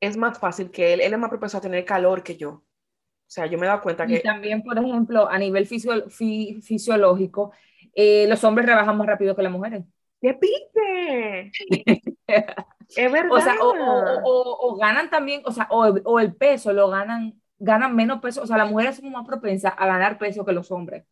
[0.01, 2.49] es más fácil que él, él es más propenso a tener calor que yo.
[2.49, 4.15] O sea, yo me he dado cuenta que...
[4.15, 7.53] Y también, por ejemplo, a nivel fisiológico,
[7.93, 9.85] eh, los hombres rebajan más rápido que las mujeres.
[10.19, 11.51] ¡Qué pique!
[12.27, 13.31] es verdad.
[13.31, 18.41] O sea, o, ganan también, o sea, o, el peso lo ganan, ganan menos peso.
[18.41, 21.05] O sea, las mujeres son más propensas a ganar peso que los hombres.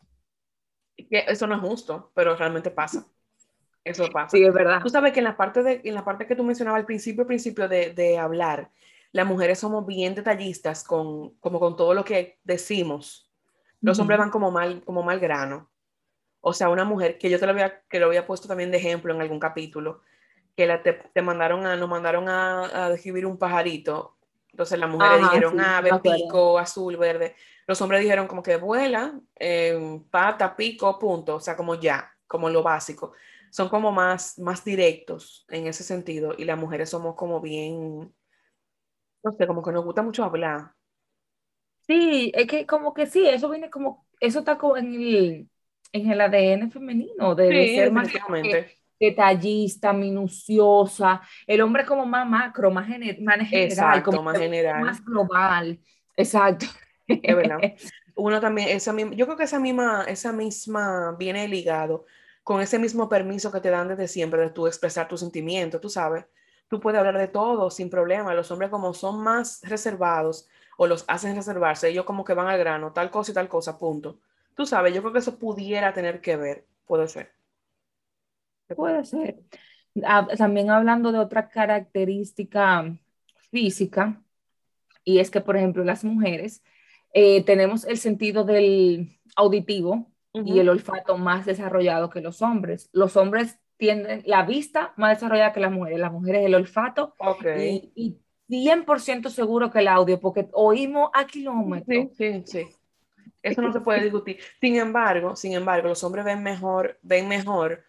[0.98, 3.08] Eso no es justo, pero realmente pasa.
[3.84, 4.30] Eso pasa.
[4.30, 4.82] Sí, es verdad.
[4.82, 7.26] Tú sabes que en la parte, de, en la parte que tú mencionabas al principio,
[7.26, 8.70] principio de, de hablar,
[9.12, 13.30] las mujeres somos bien detallistas con, como con todo lo que decimos.
[13.82, 15.70] Los hombres van como mal, como mal grano.
[16.42, 18.78] O sea, una mujer que yo te lo había, que lo había puesto también de
[18.78, 20.02] ejemplo en algún capítulo,
[20.56, 24.18] que la, te, te mandaron a, nos mandaron a, a describir un pajarito.
[24.52, 27.36] Entonces las mujeres dijeron ave, pico, azul, verde.
[27.66, 31.36] Los hombres dijeron como que vuela, eh, pata, pico, punto.
[31.36, 33.14] O sea, como ya, como lo básico
[33.52, 38.14] son como más, más directos en ese sentido y las mujeres somos como bien,
[39.24, 40.72] no sé, como que nos gusta mucho hablar.
[41.88, 45.50] Sí, es que como que sí, eso viene como, eso está como en el,
[45.92, 48.10] en el ADN femenino, de, ser más
[49.00, 52.88] detallista, minuciosa, el hombre como más macro, más,
[53.22, 54.82] más general, como más general.
[54.82, 55.80] Más global,
[56.16, 56.66] exacto.
[57.08, 57.60] Es verdad.
[58.16, 62.06] Uno también, esa misma, yo creo que esa misma, esa misma viene ligado
[62.50, 65.88] con ese mismo permiso que te dan desde siempre de tú expresar tus sentimientos, tú
[65.88, 66.26] sabes,
[66.68, 68.34] tú puedes hablar de todo sin problema.
[68.34, 72.58] Los hombres como son más reservados o los hacen reservarse, ellos como que van al
[72.58, 74.20] grano, tal cosa y tal cosa, punto.
[74.56, 77.32] Tú sabes, yo creo que eso pudiera tener que ver, puede ser.
[78.76, 79.44] Puede ser.
[80.04, 82.98] Ah, también hablando de otra característica
[83.52, 84.24] física,
[85.04, 86.64] y es que, por ejemplo, las mujeres
[87.14, 92.90] eh, tenemos el sentido del auditivo y el olfato más desarrollado que los hombres.
[92.94, 97.16] Los hombres tienen la vista más desarrollada que las mujeres, las mujeres el olfato
[97.58, 98.18] y, y,
[98.50, 102.08] 100% seguro que el audio, porque oímos a kilómetros.
[102.18, 102.68] Sí, sí, sí.
[103.42, 104.40] Eso no se puede discutir.
[104.60, 107.84] Sin embargo, sin embargo, los hombres ven mejor, ven mejor,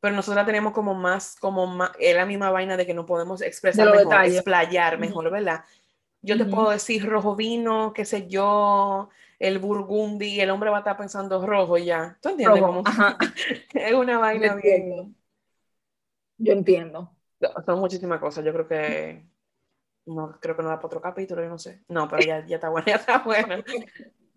[0.00, 3.40] pero nosotros tenemos como más, como más, es la misma vaina de que no podemos
[3.40, 5.64] expresar mejor, explayar mejor, ¿verdad?
[6.22, 9.08] Yo te puedo decir rojo vino, qué sé yo,
[9.40, 12.18] el burgundy, el hombre va a estar pensando rojo ya.
[12.20, 12.62] ¿Tú entiendes?
[12.62, 12.84] Cómo?
[13.74, 15.16] es una vaina bien.
[16.36, 17.16] Yo entiendo.
[17.64, 18.44] Son muchísimas cosas.
[18.44, 19.26] Yo creo que
[20.04, 21.82] no, creo que no da para otro capítulo, yo no sé.
[21.88, 23.64] No, pero ya, ya está buena, ya está buena.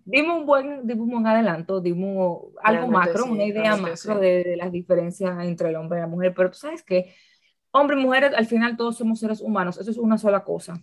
[0.05, 2.17] Dime un buen, dime un buen adelanto, dime
[2.63, 6.33] algo macro, una idea macro de, de, las diferencias entre el hombre y la mujer,
[6.33, 7.13] pero tú sabes que
[7.71, 10.81] hombre y mujer, al final todos somos seres humanos, eso es una sola cosa.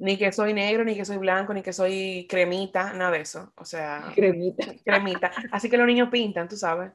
[0.00, 3.52] Ni que soy negro, ni que soy blanco, ni que soy cremita, nada de eso.
[3.56, 4.64] O sea, cremita.
[4.84, 5.30] Cremita.
[5.52, 6.90] Así que los niños pintan, tú sabes.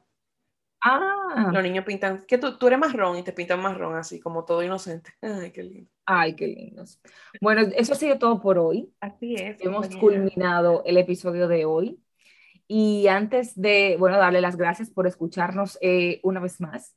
[0.82, 1.50] Ah.
[1.52, 4.62] Los niños pintan, que tú, tú eres marrón y te pintan marrón, así como todo
[4.62, 5.12] inocente.
[5.22, 5.90] Ay, qué lindo.
[6.04, 7.00] Ay, qué lindos.
[7.40, 8.92] Bueno, eso ha sido todo por hoy.
[9.00, 9.60] Así es.
[9.60, 12.00] Hemos culminado el episodio de hoy.
[12.68, 16.96] Y antes de, bueno, darle las gracias por escucharnos eh, una vez más.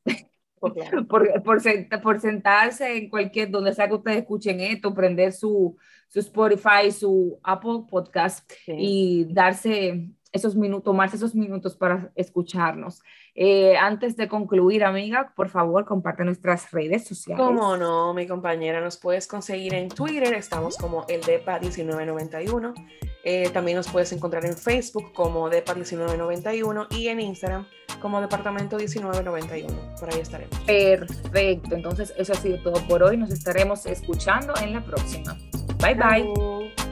[0.60, 0.74] Pues
[1.08, 5.78] por, por, por, sentarse en cualquier, donde sea que ustedes escuchen esto, prender su,
[6.10, 13.02] su Spotify, su Apple Podcast y darse esos minutos, tomarse esos minutos para escucharnos.
[13.36, 17.44] Eh, antes de concluir, amiga, por favor, comparte nuestras redes sociales.
[17.44, 22.74] Cómo no, mi compañera, nos puedes conseguir en Twitter, estamos como el DEPA1991.
[23.24, 27.66] Eh, también nos puedes encontrar en Facebook como DEPA1991 y en Instagram
[28.02, 29.96] como Departamento 1991.
[30.00, 30.58] Por ahí estaremos.
[30.62, 33.18] Perfecto, entonces eso ha sido todo por hoy.
[33.18, 35.38] Nos estaremos escuchando en la próxima.
[35.80, 36.22] Bye bye.
[36.36, 36.89] bye.